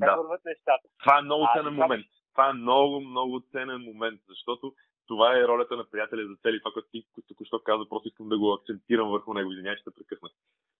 Как 0.00 0.10
да. 0.10 0.16
върват 0.16 0.44
нещата? 0.44 0.88
Това 1.02 1.18
е 1.18 1.22
много 1.22 1.44
ценен 1.54 1.74
момент. 1.74 2.06
Това 2.32 2.50
е 2.50 2.52
много, 2.52 3.00
много 3.00 3.40
ценен 3.52 3.80
момент, 3.80 4.20
защото 4.28 4.74
това 5.06 5.38
е 5.38 5.48
ролята 5.48 5.76
на 5.76 5.84
приятеля 5.90 6.26
за 6.26 6.36
цели. 6.42 6.58
Това, 6.58 6.72
което 6.72 6.88
ти 6.88 7.06
току-що 7.28 7.62
каза, 7.62 7.88
просто 7.88 8.08
искам 8.08 8.28
да 8.28 8.38
го 8.38 8.52
акцентирам 8.52 9.10
върху 9.10 9.34
него. 9.34 9.52
Извинявай, 9.52 9.76
че 9.76 9.84
те 9.84 9.90
прекъснах. 9.90 10.32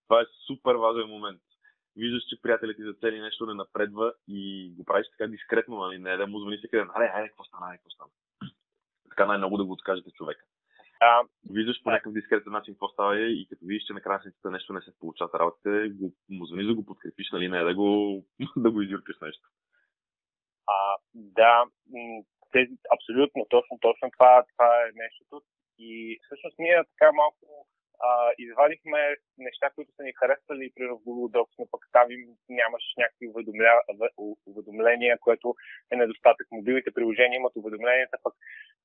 Това 0.09 0.21
е 0.21 0.25
супер 0.47 0.75
важен 0.75 1.09
момент. 1.09 1.43
Виждаш, 1.97 2.23
че 2.23 2.43
приятелят 2.43 2.77
ти 2.77 2.83
за 2.83 2.95
цели 2.95 3.21
нещо 3.21 3.47
не 3.47 3.55
напредва 3.55 4.15
и 4.29 4.73
го 4.77 4.85
правиш 4.85 5.07
така 5.11 5.31
дискретно, 5.31 5.77
нали? 5.77 5.99
Не 5.99 6.17
да 6.17 6.27
му 6.27 6.39
звъни 6.39 6.57
всеки 6.57 6.77
ден. 6.77 6.91
Аре, 6.95 7.11
айде, 7.15 7.29
какво 7.29 7.45
стана, 7.45 7.67
айде, 7.67 7.79
какво 7.79 7.91
стана. 7.91 8.11
Така 9.09 9.27
най-много 9.27 9.57
да 9.57 9.65
го 9.65 9.73
откажете 9.73 10.11
човека. 10.11 10.45
А, 11.05 11.23
виждаш 11.51 11.83
по 11.83 11.91
някакъв 11.91 12.13
дискретен 12.13 12.53
начин 12.53 12.75
какво 12.75 12.89
става 12.89 13.21
и 13.21 13.47
като 13.49 13.67
видиш, 13.67 13.85
че 13.87 13.93
на 13.93 14.01
края 14.01 14.21
нещо 14.45 14.73
не 14.73 14.81
се 14.81 14.99
получават 14.99 15.35
работите, 15.35 15.89
го, 15.89 16.13
му 16.31 16.47
звъниш 16.47 16.67
да 16.67 16.75
го 16.75 16.87
подкрепиш, 16.87 17.31
нали, 17.33 17.49
не 17.49 17.65
да 17.65 17.75
го, 17.75 18.23
да 18.57 18.71
го 18.71 18.83
изюркаш 18.83 19.17
нещо. 19.23 19.49
А, 20.67 20.97
да, 21.15 21.65
тези, 22.53 22.73
абсолютно, 22.97 23.47
точно, 23.51 23.79
точно 23.81 24.11
това, 24.11 24.45
това 24.53 24.71
е 24.83 24.93
нещото. 24.95 25.43
И 25.79 26.21
всъщност 26.25 26.59
ние 26.59 26.85
така 26.93 27.13
малко 27.13 27.67
а, 28.09 28.33
извадихме 28.39 29.17
неща, 29.39 29.71
които 29.75 29.91
са 29.97 30.03
ни 30.03 30.13
харесвали 30.13 30.73
при 30.75 30.85
Google 30.85 31.31
Docs, 31.35 31.55
но 31.59 31.67
пък 31.71 31.83
там 31.93 32.11
им 32.11 32.23
нямаш 32.49 32.85
някакви 32.99 33.29
уведомля... 33.29 33.83
уведомления, 34.47 35.19
което 35.19 35.55
е 35.93 35.97
недостатък. 35.97 36.47
Мобилните 36.53 36.91
приложения 36.91 37.37
имат 37.37 37.57
уведомленията, 37.57 38.17
пък 38.23 38.35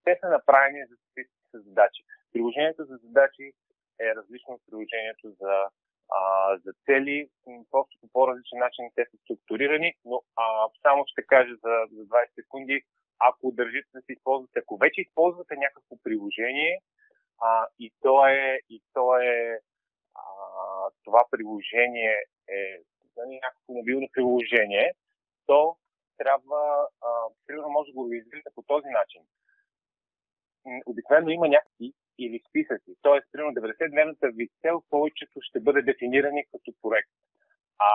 те 0.04 0.18
са 0.22 0.28
направени 0.30 0.86
за 0.90 0.96
списъци 1.12 1.47
с 1.52 1.60
задачи. 1.60 2.04
Приложението 2.34 2.86
за 2.86 2.96
задачи 2.96 3.54
е 4.00 4.16
различно 4.16 4.54
от 4.54 4.62
приложението 4.68 5.32
за, 5.42 5.56
а, 6.18 6.22
за 6.58 6.72
цели, 6.86 7.30
просто 7.72 7.98
по 8.02 8.08
по-различен 8.14 8.60
начин 8.60 8.86
те 8.96 9.06
са 9.12 9.18
структурирани, 9.18 9.94
но 10.06 10.24
а, 10.36 10.68
само 10.82 11.04
ще 11.08 11.26
кажа 11.26 11.54
за, 11.64 11.74
за 11.92 12.04
20 12.06 12.36
секунди, 12.36 12.82
ако 13.20 13.52
държите 13.52 13.90
да 13.94 14.02
се 14.02 14.14
използвате, 14.14 14.60
ако 14.60 14.78
вече 14.78 15.02
използвате 15.02 15.56
някакво 15.56 15.96
приложение, 16.04 16.80
а, 17.42 17.68
и 17.80 17.92
то 18.02 18.28
е, 18.28 18.60
и 18.70 18.82
то 18.94 19.18
е 19.18 19.60
а, 20.16 20.24
това 21.04 21.26
приложение 21.32 22.24
е 22.50 22.84
някакво 23.26 23.74
мобилно 23.74 24.08
приложение, 24.14 24.94
то 25.46 25.78
трябва, 26.18 26.88
а, 27.02 27.10
примерно 27.48 27.70
може 27.70 27.92
да 27.92 27.94
го 27.94 28.04
организирате 28.04 28.50
по 28.56 28.62
този 28.62 28.88
начин. 28.88 29.22
Обикновено 30.86 31.30
има 31.30 31.48
някакви 31.48 31.94
или 32.20 32.42
списъци. 32.50 32.96
Тоест, 33.02 33.28
примерно 33.32 33.52
90-дневната 33.52 34.36
ви 34.36 34.50
цел 34.62 34.84
повечето 34.90 35.40
ще 35.42 35.60
бъде 35.60 35.82
дефинирани 35.82 36.46
като 36.52 36.72
проект. 36.82 37.12
А 37.80 37.92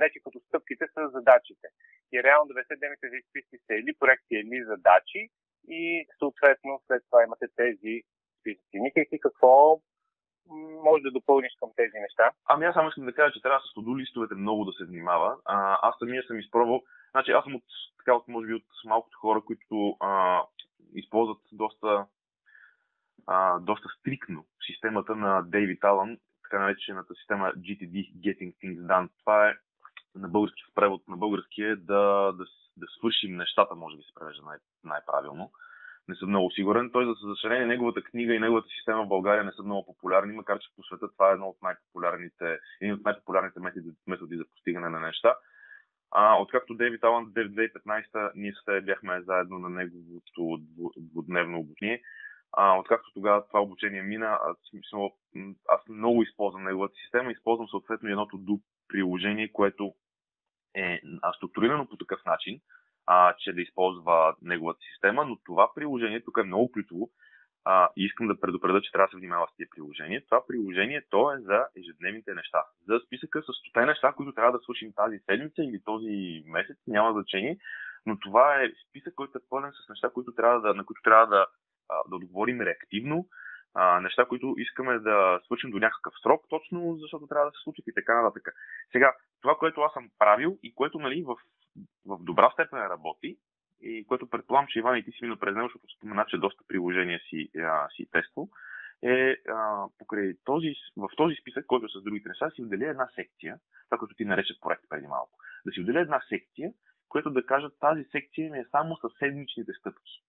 вече 0.00 0.18
като 0.24 0.40
стъпките 0.40 0.84
са 0.94 1.08
задачите. 1.08 1.68
И 2.12 2.22
реално 2.22 2.50
90-дневните 2.52 3.10
ви 3.10 3.22
списъци 3.28 3.58
са 3.66 3.74
или 3.74 3.92
проекти, 4.00 4.34
или 4.34 4.64
задачи, 4.64 5.28
и 5.68 6.06
съответно 6.18 6.80
след 6.86 7.02
това 7.06 7.22
имате 7.22 7.46
тези 7.56 8.02
списъци. 8.40 9.06
Си 9.08 9.18
какво 9.20 9.80
може 10.88 11.02
да 11.02 11.10
допълниш 11.10 11.52
към 11.60 11.70
тези 11.76 11.98
неща? 12.00 12.32
Ами 12.48 12.66
аз 12.66 12.74
само 12.74 12.88
искам 12.88 13.04
да 13.04 13.14
кажа, 13.14 13.32
че 13.32 13.42
трябва 13.42 13.60
с 13.60 13.98
листовете 13.98 14.34
много 14.34 14.64
да 14.64 14.72
се 14.72 14.84
внимава. 14.84 15.36
А, 15.44 15.78
аз 15.88 15.94
самия 15.98 16.22
съм 16.22 16.38
изпробвал, 16.38 16.82
значи 17.10 17.30
аз 17.30 17.44
съм 17.44 17.54
от, 17.54 17.64
така, 17.98 18.14
от, 18.14 18.28
може 18.28 18.46
би 18.46 18.54
от 18.54 18.68
малкото 18.84 19.18
хора, 19.18 19.42
които 19.46 19.96
а, 20.00 20.42
използват 20.94 21.40
доста, 21.52 22.06
а, 23.26 23.58
доста 23.58 23.88
стрикно 23.98 24.46
системата 24.66 25.16
на 25.16 25.42
Дейвид 25.42 25.84
Алън, 25.84 26.18
така 26.42 26.58
наречената 26.58 27.14
система 27.14 27.52
GTD, 27.52 28.14
Getting 28.14 28.54
Things 28.54 28.80
Done. 28.80 29.08
Това 29.20 29.48
е 29.48 29.54
на 30.14 30.28
български 30.28 30.62
в 30.62 30.74
превод 30.74 31.08
на 31.08 31.16
български 31.16 31.62
е 31.62 31.76
да, 31.76 32.32
да, 32.32 32.44
да 32.76 32.86
свършим 32.98 33.36
нещата, 33.36 33.74
може 33.74 33.96
би 33.96 34.02
се 34.02 34.14
превежда 34.14 34.42
най- 34.44 34.58
най-правилно. 34.84 35.50
Не 36.08 36.14
съм 36.14 36.28
много 36.28 36.50
сигурен. 36.50 36.90
Той, 36.92 37.04
за 37.06 37.14
съжаление, 37.34 37.66
неговата 37.66 38.02
книга 38.02 38.34
и 38.34 38.38
неговата 38.38 38.68
система 38.68 39.04
в 39.04 39.08
България 39.08 39.44
не 39.44 39.52
са 39.52 39.62
много 39.62 39.86
популярни, 39.86 40.32
макар 40.32 40.58
че 40.58 40.68
по 40.76 40.82
света 40.82 41.12
това 41.12 41.30
е 41.30 41.32
едно 41.32 41.46
от 41.46 41.62
най-популярните, 41.62 42.58
един 42.80 42.94
от 42.94 43.04
най-популярните 43.04 43.60
методи, 43.60 43.90
методи 44.06 44.36
за 44.36 44.44
постигане 44.44 44.88
на 44.88 45.00
неща. 45.00 45.34
А, 46.10 46.36
откакто 46.40 46.74
Дейвид 46.74 47.04
Алан 47.04 47.24
в 47.24 47.32
2015 47.32 48.32
ние 48.34 48.52
се 48.64 48.80
бяхме 48.80 49.22
заедно 49.22 49.58
на 49.58 49.68
неговото 49.68 50.58
двудневно 50.96 51.58
обучение, 51.58 52.02
а, 52.52 52.78
откакто 52.78 53.12
тогава 53.14 53.46
това 53.46 53.60
обучение 53.60 54.02
мина, 54.02 54.38
аз, 54.42 54.56
аз 55.68 55.88
много 55.88 56.22
използвам 56.22 56.64
неговата 56.64 56.94
система, 57.04 57.32
използвам 57.32 57.68
съответно 57.68 58.08
едното 58.08 58.38
до 58.38 58.60
приложение, 58.88 59.52
което 59.52 59.94
е 60.76 61.00
структурирано 61.36 61.88
по 61.88 61.96
такъв 61.96 62.24
начин, 62.26 62.60
а, 63.06 63.34
че 63.38 63.52
да 63.52 63.60
използва 63.60 64.34
неговата 64.42 64.80
система, 64.92 65.24
но 65.24 65.38
това 65.44 65.70
приложение 65.74 66.24
тук 66.24 66.38
е 66.40 66.46
много 66.46 66.72
ключово 66.72 67.10
а, 67.64 67.88
и 67.96 68.04
искам 68.04 68.26
да 68.26 68.40
предупредя, 68.40 68.80
че 68.82 68.92
трябва 68.92 69.06
да 69.06 69.10
се 69.10 69.16
внимава 69.16 69.46
с 69.52 69.56
тия 69.56 69.68
приложения. 69.70 70.24
Това 70.24 70.46
приложение 70.46 71.02
то 71.10 71.32
е 71.32 71.38
за 71.38 71.66
ежедневните 71.76 72.34
неща. 72.34 72.64
За 72.88 73.00
списъка 73.06 73.42
с 73.42 73.46
100 73.46 73.86
неща, 73.86 74.12
които 74.12 74.32
трябва 74.32 74.52
да 74.52 74.58
свършим 74.58 74.92
тази 74.96 75.18
седмица 75.18 75.62
или 75.62 75.80
този 75.84 76.44
месец, 76.46 76.76
няма 76.86 77.12
значение, 77.12 77.58
но 78.06 78.18
това 78.18 78.62
е 78.62 78.72
списък, 78.88 79.14
който 79.14 79.38
е 79.38 79.48
пълен 79.50 79.72
с 79.72 79.88
неща, 79.88 80.10
които 80.10 80.32
трябва 80.32 80.60
да, 80.60 80.74
на 80.74 80.84
които 80.84 81.02
трябва 81.02 81.26
да, 81.26 81.46
да 82.08 82.16
отговорим 82.16 82.60
реактивно, 82.60 83.28
а, 83.74 84.00
неща, 84.00 84.24
които 84.24 84.54
искаме 84.58 84.98
да 84.98 85.40
свършим 85.44 85.70
до 85.70 85.78
някакъв 85.78 86.14
срок, 86.22 86.44
точно 86.48 86.96
защото 87.00 87.26
трябва 87.26 87.46
да 87.46 87.52
се 87.52 87.62
случат 87.62 87.86
и 87.86 87.94
така 87.94 88.22
нататък. 88.22 88.54
Сега, 88.92 89.14
това, 89.42 89.54
което 89.54 89.80
аз 89.80 89.92
съм 89.92 90.10
правил 90.18 90.58
и 90.62 90.74
което 90.74 90.98
нали, 90.98 91.22
в, 91.22 91.36
в 92.06 92.24
добра 92.24 92.50
степен 92.50 92.78
работи, 92.78 93.36
и 93.84 94.04
което 94.06 94.30
предполагам, 94.30 94.66
че 94.68 94.78
Иван 94.78 94.98
и 94.98 95.04
ти 95.04 95.10
си 95.10 95.18
минал 95.22 95.38
през 95.38 95.54
него, 95.54 95.68
защото 95.68 95.96
спомена, 95.96 96.26
че 96.28 96.38
доста 96.38 96.64
приложения 96.68 97.20
си, 97.28 97.50
а, 97.58 97.88
си 97.88 98.06
тество, 98.10 98.48
е 99.02 99.36
а, 99.48 99.86
покрай 99.98 100.34
този, 100.44 100.74
в 100.96 101.08
този 101.16 101.34
списък, 101.40 101.66
който 101.66 101.86
е 101.86 101.88
с 101.88 102.02
другите 102.02 102.28
неща, 102.28 102.50
си 102.50 102.62
отделя 102.62 102.88
една 102.88 103.08
секция, 103.14 103.58
това 103.84 103.98
като 103.98 104.14
ти 104.14 104.24
нарече 104.24 104.60
проект 104.60 104.82
преди 104.88 105.06
малко. 105.06 105.38
Да 105.66 105.72
си 105.72 105.80
отделя 105.80 106.00
една 106.00 106.20
секция, 106.28 106.72
която 107.08 107.30
да 107.30 107.46
кажа 107.46 107.70
тази 107.80 108.04
секция 108.04 108.50
ми 108.50 108.58
е 108.58 108.66
само 108.70 108.96
със 108.96 109.12
седмичните 109.18 109.72
стъпки. 109.72 110.22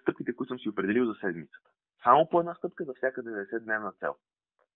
стъпките, 0.00 0.34
които 0.36 0.48
съм 0.48 0.58
си 0.58 0.68
определил 0.68 1.06
за 1.06 1.14
седмицата. 1.20 1.70
Само 2.02 2.28
по 2.28 2.40
една 2.40 2.54
стъпка 2.54 2.84
за 2.84 2.94
всяка 2.94 3.22
90-дневна 3.22 3.98
цел. 3.98 4.14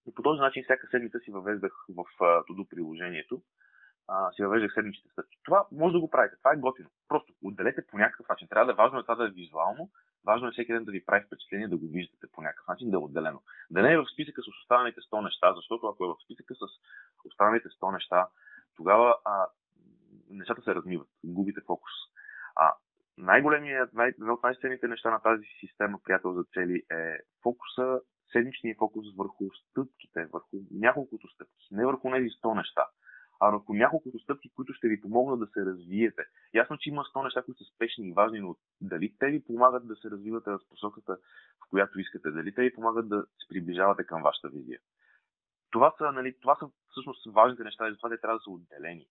И 0.08 0.14
по 0.14 0.22
този 0.22 0.40
начин 0.40 0.64
всяка 0.64 0.86
седмица 0.90 1.18
си 1.18 1.30
въвеждах 1.30 1.72
в 1.88 2.04
Todo 2.18 2.68
приложението, 2.68 3.42
а, 4.08 4.32
си 4.32 4.42
въвеждах 4.42 4.72
седмичните 4.74 5.08
стъпки. 5.12 5.38
Това 5.44 5.66
може 5.72 5.92
да 5.92 6.00
го 6.00 6.10
правите. 6.10 6.36
Това 6.38 6.52
е 6.52 6.56
готино. 6.56 6.90
Просто 7.08 7.32
отделете 7.42 7.86
по 7.86 7.98
някакъв 7.98 8.28
начин. 8.28 8.48
Трябва 8.48 8.66
да 8.66 8.72
е 8.72 8.82
важно 8.82 8.98
е 8.98 9.02
това 9.02 9.14
да 9.14 9.24
е 9.24 9.30
визуално, 9.30 9.90
важно 10.26 10.48
е 10.48 10.50
всеки 10.50 10.72
ден 10.72 10.84
да 10.84 10.92
ви 10.92 11.04
прави 11.04 11.24
впечатление 11.26 11.68
да 11.68 11.76
го 11.76 11.86
виждате 11.86 12.26
по 12.32 12.42
някакъв 12.42 12.68
начин, 12.68 12.90
да 12.90 12.96
е 12.96 13.00
отделено. 13.00 13.42
Да 13.70 13.82
не 13.82 13.92
е 13.92 13.98
в 13.98 14.06
списъка 14.12 14.42
с 14.42 14.48
останалите 14.62 15.00
100 15.00 15.24
неща, 15.24 15.54
защото 15.54 15.86
ако 15.86 16.04
е 16.04 16.08
в 16.08 16.16
списъка 16.24 16.54
с 16.54 16.60
останалите 17.24 17.68
100 17.68 17.92
неща, 17.92 18.28
тогава 18.76 19.16
а, 19.24 19.46
нещата 20.30 20.62
се 20.62 20.74
размиват, 20.74 21.08
губите 21.24 21.60
фокус. 21.66 21.92
А, 22.56 22.74
най-големият, 23.18 23.92
най- 23.92 24.08
едно 24.08 24.32
от 24.32 24.42
най-ценните 24.42 24.88
неща 24.88 25.10
на 25.10 25.20
тази 25.20 25.46
система, 25.60 25.98
приятел 26.04 26.32
за 26.32 26.44
цели, 26.44 26.82
е 26.90 27.18
фокуса, 27.42 28.00
седмичния 28.32 28.74
фокус 28.78 29.06
върху 29.16 29.44
стъпките, 29.54 30.26
върху 30.32 30.56
няколкото 30.70 31.28
стъпки, 31.28 31.68
не 31.70 31.86
върху 31.86 32.10
тези 32.10 32.28
100 32.28 32.56
неща, 32.56 32.86
а 33.40 33.50
върху 33.50 33.74
няколкото 33.74 34.18
стъпки, 34.18 34.50
които 34.54 34.72
ще 34.72 34.88
ви 34.88 35.00
помогнат 35.00 35.40
да 35.40 35.46
се 35.46 35.66
развиете. 35.66 36.22
Ясно, 36.54 36.78
че 36.78 36.90
има 36.90 37.02
100 37.02 37.24
неща, 37.24 37.42
които 37.42 37.64
са 37.64 37.74
спешни 37.74 38.08
и 38.08 38.12
важни, 38.12 38.40
но 38.40 38.56
дали 38.80 39.14
те 39.18 39.26
ви 39.26 39.44
помагат 39.44 39.86
да 39.88 39.96
се 39.96 40.10
развивате 40.10 40.50
в 40.50 40.60
посоката, 40.68 41.16
в 41.66 41.70
която 41.70 42.00
искате, 42.00 42.30
дали 42.30 42.54
те 42.54 42.62
ви 42.62 42.74
помагат 42.74 43.08
да 43.08 43.22
се 43.22 43.48
приближавате 43.48 44.04
към 44.04 44.22
вашата 44.22 44.48
визия. 44.48 44.78
Това 45.70 45.94
са, 45.98 46.12
нали, 46.12 46.34
това 46.40 46.56
са 46.56 46.70
всъщност 46.90 47.32
важните 47.32 47.64
неща 47.64 47.88
и 47.88 47.92
затова 47.92 48.08
те 48.08 48.20
трябва 48.20 48.38
да 48.38 48.42
са 48.42 48.50
отделени. 48.50 49.06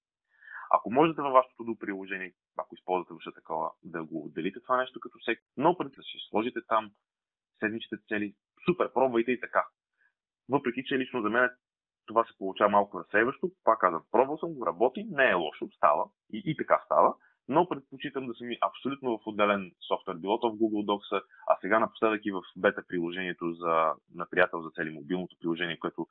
Ако 0.71 0.91
можете 0.91 1.21
във 1.21 1.33
вашето 1.33 1.63
до 1.63 1.79
приложение, 1.79 2.33
ако 2.57 2.75
използвате 2.75 3.13
въобще 3.13 3.31
такова, 3.31 3.71
да 3.83 4.03
го 4.03 4.25
отделите 4.25 4.59
това 4.59 4.77
нещо 4.77 4.99
като 4.99 5.17
всеки, 5.21 5.41
но 5.57 5.77
преди 5.77 5.95
да 5.95 6.03
си 6.03 6.17
сложите 6.29 6.59
там 6.67 6.91
седмичните 7.59 8.03
цели, 8.07 8.35
супер, 8.65 8.93
пробвайте 8.93 9.31
и 9.31 9.39
така. 9.39 9.65
Въпреки, 10.49 10.83
че 10.85 10.97
лично 10.97 11.21
за 11.21 11.29
мен 11.29 11.49
това 12.05 12.23
се 12.25 12.37
получава 12.37 12.69
малко 12.69 12.99
разсейващо, 12.99 13.51
пак 13.63 13.79
казвам, 13.79 14.03
пробвал 14.11 14.37
съм 14.37 14.53
го, 14.53 14.65
работи, 14.65 15.07
не 15.09 15.29
е 15.29 15.33
лошо, 15.33 15.67
става 15.75 16.05
и, 16.33 16.43
и 16.45 16.57
така 16.57 16.81
става, 16.85 17.15
но 17.47 17.69
предпочитам 17.69 18.27
да 18.27 18.33
съм 18.33 18.47
абсолютно 18.61 19.17
в 19.17 19.27
отделен 19.27 19.71
софтуер, 19.87 20.15
било 20.15 20.39
то 20.39 20.51
в 20.51 20.55
Google 20.55 20.85
Docs, 20.85 21.23
а 21.47 21.57
сега 21.61 21.79
напоследък 21.79 22.25
и 22.25 22.31
в 22.31 22.41
бета 22.57 22.83
приложението 22.87 23.53
за, 23.53 23.93
на 24.15 24.25
приятел 24.29 24.61
за 24.61 24.69
цели 24.69 24.89
мобилното 24.89 25.35
приложение, 25.39 25.79
което, 25.79 26.07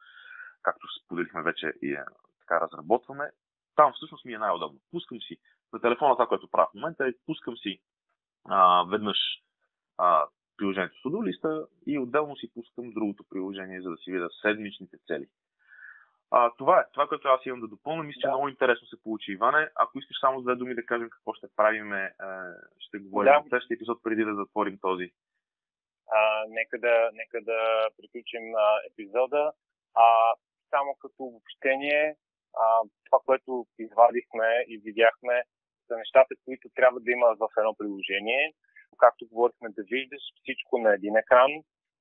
както 0.62 0.86
споделихме 1.04 1.42
вече 1.42 1.72
и 1.82 1.92
е, 1.92 2.04
така 2.40 2.60
разработваме, 2.60 3.30
там 3.76 3.92
всъщност 3.92 4.24
ми 4.24 4.32
е 4.32 4.38
най-удобно. 4.38 4.80
Пускам 4.90 5.18
си 5.20 5.36
на 5.72 5.80
телефона 5.80 6.14
това, 6.14 6.26
което 6.26 6.50
правя 6.50 6.68
в 6.70 6.74
момента, 6.74 7.08
е 7.08 7.12
пускам 7.26 7.56
си 7.56 7.80
а, 8.48 8.84
веднъж 8.90 9.18
а, 9.98 10.26
приложението 10.56 10.94
с 10.94 11.26
листа 11.26 11.66
и 11.86 11.98
отделно 11.98 12.36
си 12.36 12.50
пускам 12.54 12.90
другото 12.90 13.24
приложение, 13.30 13.82
за 13.82 13.90
да 13.90 13.96
си 13.96 14.12
видя 14.12 14.28
седмичните 14.42 14.96
цели. 15.06 15.26
А, 16.30 16.50
това 16.58 16.80
е. 16.80 16.84
Това, 16.92 17.06
което 17.08 17.28
аз 17.28 17.46
имам 17.46 17.60
да 17.60 17.68
допълня. 17.68 18.02
Мисля, 18.02 18.20
че 18.20 18.26
да. 18.26 18.30
много 18.30 18.48
интересно 18.48 18.86
се 18.86 19.02
получи, 19.02 19.32
Иване. 19.32 19.70
Ако 19.74 19.98
искаш 19.98 20.16
само 20.20 20.42
две 20.42 20.54
думи 20.54 20.74
да 20.74 20.86
кажем 20.86 21.10
какво 21.10 21.32
ще 21.34 21.46
правим, 21.56 21.92
е, 21.92 22.12
ще 22.78 22.98
говорим 22.98 23.32
да. 23.32 23.40
в 23.40 23.48
следващия 23.48 23.74
епизод, 23.74 24.02
преди 24.02 24.24
да 24.24 24.34
затворим 24.34 24.78
този. 24.80 25.12
А, 26.10 26.44
нека, 26.48 26.78
да, 26.78 27.10
нека 27.12 27.40
да 27.42 27.88
приключим 27.96 28.54
а, 28.54 28.78
епизода. 28.90 29.52
А, 29.94 30.34
само 30.70 30.94
като 30.94 31.22
обобщение, 31.24 32.16
а, 32.54 32.80
това, 33.06 33.18
което 33.26 33.66
извадихме 33.78 34.64
и 34.68 34.78
видяхме, 34.78 35.42
са 35.86 35.96
нещата, 35.96 36.34
които 36.44 36.68
трябва 36.74 37.00
да 37.00 37.10
има 37.10 37.36
в 37.38 37.48
едно 37.58 37.74
приложение. 37.74 38.54
Както 38.98 39.28
говорихме, 39.28 39.68
да 39.68 39.82
виждаш 39.82 40.22
всичко 40.42 40.78
на 40.78 40.94
един 40.94 41.16
екран, 41.16 41.50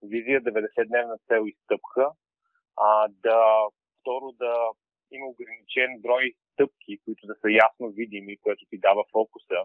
визия 0.04 0.42
90-дневна 0.42 1.18
цел 1.28 1.44
и 1.48 1.58
стъпка, 1.64 2.12
а, 2.78 3.08
да 3.10 3.68
второ 4.04 4.32
да 4.32 4.54
има 5.12 5.26
ограничен 5.28 6.02
брой 6.02 6.34
стъпки, 6.52 7.00
които 7.06 7.28
да 7.28 7.36
са 7.42 7.50
ясно 7.66 7.90
видими, 7.90 8.38
което 8.38 8.66
ти 8.70 8.78
дава 8.78 9.04
фокуса. 9.12 9.60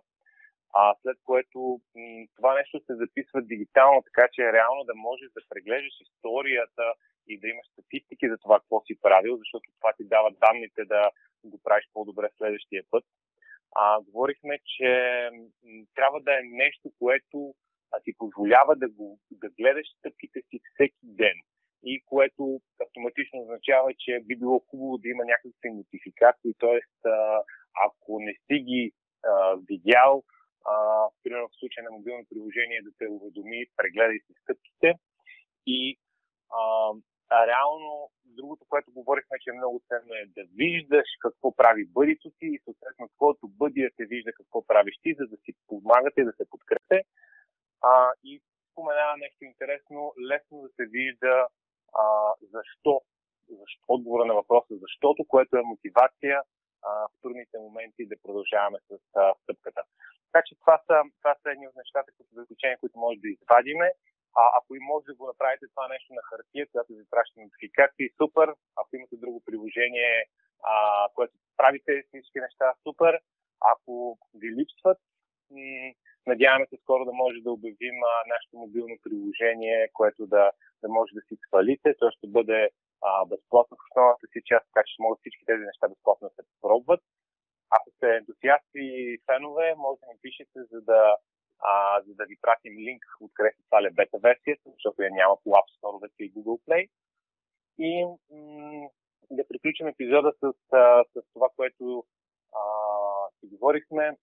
А 0.74 0.94
след 1.03 1.18
което 1.24 1.81
м- 1.96 2.27
това 2.37 2.55
нещо 2.55 2.81
се 2.87 2.94
записва 2.94 3.42
дигитално, 3.42 4.03
така 4.03 4.29
че 4.33 4.53
реално 4.53 4.85
да 4.85 4.94
можеш 4.94 5.29
да 5.31 5.40
преглеждаш 5.48 5.96
историята 6.01 6.94
и 7.29 7.40
да 7.40 7.48
имаш 7.48 7.66
статистики 7.72 8.29
за 8.29 8.38
това 8.38 8.61
какво 8.61 8.81
си 8.81 9.01
правил, 9.01 9.37
защото 9.37 9.70
това 9.81 9.92
ти 9.96 10.05
дава 10.05 10.31
данните 10.31 10.85
да 10.85 11.11
го 11.44 11.61
правиш 11.64 11.85
по-добре 11.92 12.29
следващия 12.37 12.85
път. 12.90 13.05
А, 13.77 14.01
говорихме, 14.01 14.59
че 14.64 14.90
м- 15.33 15.85
трябва 15.94 16.20
да 16.20 16.33
е 16.38 16.42
нещо, 16.42 16.92
което 16.98 17.55
а, 17.92 18.01
ти 18.05 18.12
позволява 18.18 18.77
да, 18.77 18.88
го, 18.88 19.18
да 19.31 19.48
гледаш 19.48 19.87
стъпките 19.98 20.40
си 20.51 20.61
всеки 20.74 20.98
ден 21.03 21.37
и 21.83 22.03
което 22.07 22.61
автоматично 22.87 23.41
означава, 23.41 23.95
че 23.99 24.21
би 24.25 24.37
било 24.37 24.59
хубаво 24.71 24.99
да 24.99 25.09
има 25.09 25.25
някакви 25.25 25.71
нотификации, 25.71 26.55
т.е. 26.61 26.81
ако 27.87 28.21
не 28.21 28.33
си 28.33 28.59
ги 28.69 28.93
а, 29.25 29.57
видял, 29.69 30.23
а, 30.64 30.75
примерно 31.23 31.49
в 31.49 31.59
случай 31.59 31.85
на 31.85 31.91
мобилно 31.91 32.25
приложение 32.31 32.83
да 32.83 32.91
те 32.99 33.07
уведоми, 33.09 33.67
прегледай 33.77 34.19
си 34.19 34.33
стъпките 34.43 34.95
и 35.67 35.99
а, 36.51 36.93
а 37.31 37.47
реално 37.47 38.11
другото, 38.25 38.64
което 38.69 38.93
говорихме, 38.93 39.38
че 39.41 39.51
е 39.51 39.59
много 39.61 39.83
ценно 39.88 40.14
е 40.14 40.27
да 40.37 40.45
виждаш 40.55 41.09
какво 41.21 41.57
прави 41.57 41.85
бъдито 41.87 42.31
ти 42.38 42.47
и 42.47 42.61
съответно 42.64 43.09
твоето 43.09 43.49
бъди 43.49 43.83
да 43.83 43.91
те 43.97 44.05
вижда 44.07 44.33
какво 44.33 44.67
правиш 44.67 44.95
ти, 45.03 45.14
за 45.19 45.27
да 45.27 45.37
си 45.37 45.53
помагате 45.67 46.21
и 46.21 46.25
да 46.25 46.33
се 46.33 46.51
подкрепите. 46.51 47.03
А, 47.83 48.12
и 48.25 48.41
споменава 48.73 49.17
нещо 49.17 49.45
интересно, 49.45 50.12
лесно 50.31 50.62
да 50.62 50.69
се 50.69 50.85
вижда 50.87 51.49
а, 51.92 52.35
защо? 52.42 53.01
защо? 53.48 53.85
Отговора 53.88 54.24
на 54.24 54.35
въпроса 54.35 54.74
защото, 54.85 55.24
което 55.29 55.57
е 55.57 55.70
мотивация 55.72 56.42
а, 56.83 56.90
в 56.90 57.11
трудните 57.22 57.59
моменти 57.59 58.07
да 58.07 58.16
продължаваме 58.22 58.79
с 58.88 58.98
а, 59.16 59.35
стъпката. 59.42 59.83
Така 60.33 60.42
че 60.46 60.59
това 60.61 60.77
са, 60.87 60.96
това 61.20 61.35
са 61.42 61.51
едни 61.51 61.68
от 61.68 61.77
нещата, 61.77 62.12
като 62.16 62.31
заключения, 62.33 62.79
които 62.81 62.98
може 62.98 63.18
да 63.20 63.29
извадиме. 63.29 63.88
А, 64.40 64.42
ако 64.59 64.74
и 64.74 64.81
може 64.90 65.05
да 65.05 65.14
го 65.14 65.27
направите 65.27 65.66
това 65.68 65.88
нещо 65.88 66.14
на 66.14 66.22
хартия, 66.31 66.66
която 66.72 66.92
ви 66.92 67.11
праща 67.11 67.40
нотификации, 67.40 68.14
супер. 68.20 68.48
Ако 68.81 68.96
имате 68.96 69.16
друго 69.16 69.42
приложение, 69.46 70.14
а, 70.62 70.74
което 71.14 71.35
правите 71.57 71.92
всички 72.09 72.38
неща, 72.40 72.74
супер. 72.87 73.20
Ако 73.72 74.18
ви 74.35 74.48
липсват, 74.57 74.98
м- 75.51 75.92
надяваме 76.29 76.67
се 76.67 76.77
скоро 76.83 77.05
да 77.05 77.12
може 77.12 77.38
да 77.41 77.53
обявим 77.53 77.99
а, 78.12 78.12
нашето 78.35 78.57
мобилно 78.57 78.97
приложение, 79.05 79.91
което 79.99 80.27
да 80.27 80.45
да 80.83 80.88
може 80.88 81.11
да 81.14 81.23
си 81.29 81.35
свалите. 81.47 81.95
То 81.99 82.11
ще 82.11 82.27
бъде 82.27 82.71
а, 83.03 83.27
безплатно 83.27 83.77
в 83.77 83.87
основната 83.91 84.27
си 84.33 84.41
част, 84.45 84.67
така 84.69 84.83
че 84.87 85.03
могат 85.03 85.19
всички 85.21 85.45
тези 85.47 85.64
неща 85.64 85.88
безплатно 85.88 86.29
да 86.29 86.35
се 86.35 86.43
пробват. 86.62 87.03
Ако 87.71 87.91
сте 87.91 88.07
ентусиасти 88.17 88.83
и 89.03 89.19
фенове, 89.27 89.75
може 89.85 90.01
да 90.01 90.07
ми 90.07 90.19
пишете, 90.23 90.59
за 90.73 90.81
да, 90.81 91.17
а, 91.71 92.03
за 92.07 92.14
да 92.14 92.25
ви 92.25 92.37
пратим 92.41 92.75
линк 92.87 93.03
откъде 93.21 93.51
се 93.57 93.62
сваля 93.62 93.91
бета 93.93 94.19
версията, 94.19 94.71
защото 94.71 95.03
я 95.03 95.11
няма 95.11 95.35
по 95.45 95.51
App 95.51 95.69
Store 95.77 96.11
и 96.19 96.33
Google 96.35 96.61
Play. 96.67 96.88
И 97.79 98.05
м- 98.05 98.88
да 99.31 99.49
приключим 99.49 99.87
епизода 99.88 100.33
с, 100.41 100.53
с, 100.53 100.73
с 101.14 101.33
това, 101.33 101.49
което 101.57 102.05
а, 102.53 102.62
си 103.41 103.47
говорихме. 103.47 104.17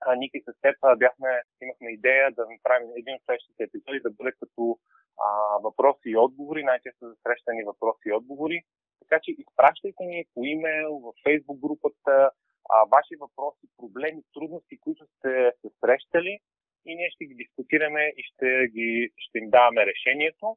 А, 0.00 0.14
Ники 0.16 0.40
с 0.46 0.60
теб 0.62 0.76
бяхме, 0.98 1.42
имахме 1.62 1.90
идея 1.90 2.32
да 2.32 2.46
направим 2.50 2.90
един 2.96 3.14
от 3.14 3.22
следващите 3.24 3.62
епизоди 3.62 4.00
да 4.00 4.10
бъде 4.10 4.32
като 4.40 4.78
а, 5.24 5.28
въпроси 5.64 6.08
и 6.10 6.16
отговори, 6.16 6.64
най-често 6.64 7.08
за 7.08 7.14
срещани 7.22 7.64
въпроси 7.64 8.08
и 8.08 8.12
отговори. 8.12 8.62
Така 9.00 9.20
че 9.22 9.30
изпращайте 9.30 10.04
ни 10.04 10.24
по 10.34 10.44
имейл, 10.44 10.92
в 10.98 11.12
фейсбук 11.24 11.58
групата, 11.60 12.30
а, 12.70 12.76
ваши 12.96 13.14
въпроси, 13.20 13.66
проблеми, 13.76 14.22
трудности, 14.34 14.80
които 14.80 15.06
сте 15.06 15.52
се 15.60 15.68
срещали 15.80 16.38
и 16.86 16.94
ние 16.94 17.10
ще 17.10 17.24
ги 17.24 17.34
дискутираме 17.34 18.12
и 18.16 18.22
ще, 18.22 18.68
ги, 18.74 19.10
ще 19.16 19.38
им 19.38 19.50
даваме 19.50 19.86
решението. 19.86 20.56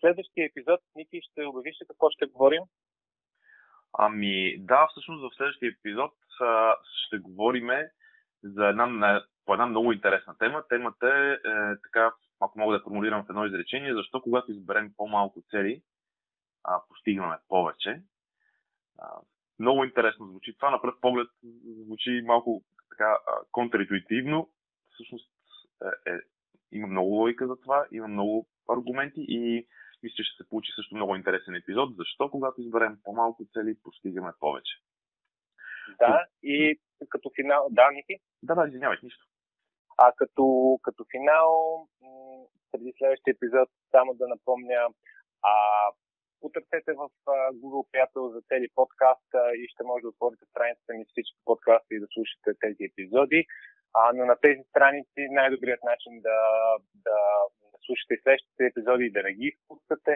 Следващия 0.00 0.46
епизод, 0.46 0.80
Ники, 0.96 1.20
ще 1.22 1.46
обявиш 1.46 1.76
какво 1.88 2.10
ще 2.10 2.26
говорим? 2.26 2.62
Ами 3.98 4.56
да, 4.58 4.86
всъщност 4.90 5.22
в 5.22 5.36
следващия 5.36 5.70
епизод 5.70 6.12
а, 6.40 6.74
ще 7.06 7.18
говорим 7.18 7.70
за 8.44 8.68
една, 8.68 9.22
по 9.44 9.52
една 9.52 9.66
много 9.66 9.92
интересна 9.92 10.38
тема. 10.38 10.64
Темата 10.68 11.08
е, 11.08 11.48
е 11.50 11.76
така 11.82 12.12
ако 12.40 12.58
мога 12.58 12.78
да 12.78 12.82
формулирам 12.84 13.24
в 13.24 13.30
едно 13.30 13.46
изречение, 13.46 13.94
защо 13.94 14.20
когато 14.20 14.52
изберем 14.52 14.92
по-малко 14.96 15.42
цели, 15.50 15.82
а, 16.64 16.80
постигаме 16.88 17.36
повече. 17.48 18.02
А, 18.98 19.08
много 19.58 19.84
интересно 19.84 20.26
звучи. 20.26 20.56
Това 20.56 20.70
на 20.70 20.82
пръв 20.82 20.94
поглед 21.00 21.28
звучи 21.84 22.22
малко 22.24 22.64
така 22.90 23.16
контринтуитивно. 23.52 24.50
Всъщност 24.90 25.30
е, 25.82 26.10
е, 26.10 26.18
има 26.72 26.86
много 26.86 27.10
логика 27.10 27.46
за 27.46 27.56
това, 27.60 27.86
има 27.92 28.08
много 28.08 28.48
аргументи 28.68 29.24
и 29.28 29.66
мисля, 30.02 30.14
че 30.16 30.22
ще 30.22 30.42
се 30.42 30.48
получи 30.48 30.72
също 30.76 30.94
много 30.94 31.16
интересен 31.16 31.54
епизод. 31.54 31.96
Защо 31.96 32.30
когато 32.30 32.60
изберем 32.60 32.98
по-малко 33.04 33.44
цели, 33.52 33.76
постигаме 33.82 34.32
повече? 34.40 34.74
Да, 35.98 36.26
и 36.42 36.80
като 37.08 37.30
финал, 37.36 37.68
да, 37.70 37.90
Ники? 37.90 38.16
Да, 38.42 38.54
да, 38.54 38.66
извинявай, 38.68 38.98
нищо. 39.02 39.24
А 39.98 40.12
като, 40.12 40.78
като 40.82 41.04
финал, 41.10 41.86
преди 42.72 42.92
следващия 42.98 43.32
епизод, 43.32 43.68
само 43.90 44.14
да 44.14 44.28
напомня, 44.28 44.88
а, 45.42 45.54
потърсете 46.40 46.92
в 46.92 47.08
Google 47.60 47.86
Приятел 47.90 48.28
за 48.28 48.40
цели 48.40 48.68
подкаст 48.74 49.30
и 49.60 49.68
ще 49.68 49.82
може 49.84 50.02
да 50.02 50.08
отворите 50.08 50.44
страницата 50.50 50.94
ми 50.94 51.04
всички 51.04 51.38
подкасти 51.44 51.94
и 51.94 52.00
да 52.00 52.06
слушате 52.14 52.50
тези 52.60 52.84
епизоди. 52.90 53.46
А, 53.94 54.12
но 54.16 54.22
на 54.26 54.36
тези 54.36 54.62
страници 54.70 55.20
най-добрият 55.30 55.82
начин 55.84 56.12
да, 56.20 56.40
да 56.94 57.18
слушате 57.86 58.20
следващите 58.22 58.66
епизоди 58.66 59.04
и 59.04 59.14
да 59.16 59.22
не 59.22 59.32
ги 59.32 59.46
изпускате 59.54 60.14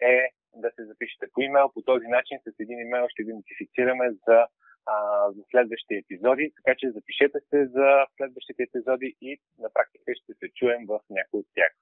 е 0.00 0.30
да 0.54 0.70
се 0.76 0.84
запишете 0.84 1.26
по 1.32 1.40
имейл. 1.40 1.68
По 1.74 1.82
този 1.82 2.06
начин 2.06 2.38
с 2.38 2.60
един 2.60 2.78
имейл 2.80 3.06
ще 3.08 3.22
ви 3.22 3.32
нотифицираме 3.32 4.10
за, 4.26 4.46
а, 4.92 4.96
за 5.32 5.42
следващите 5.50 5.94
епизоди, 5.94 6.52
така 6.56 6.72
че 6.78 6.90
запишете 6.90 7.38
се 7.50 7.66
за 7.66 7.88
следващите 8.16 8.62
епизоди 8.62 9.16
и 9.20 9.40
на 9.58 9.68
практика 9.74 10.12
ще 10.22 10.32
се 10.34 10.46
чуем 10.54 10.82
в 10.86 11.00
някои 11.10 11.40
от 11.40 11.46
тях. 11.54 11.72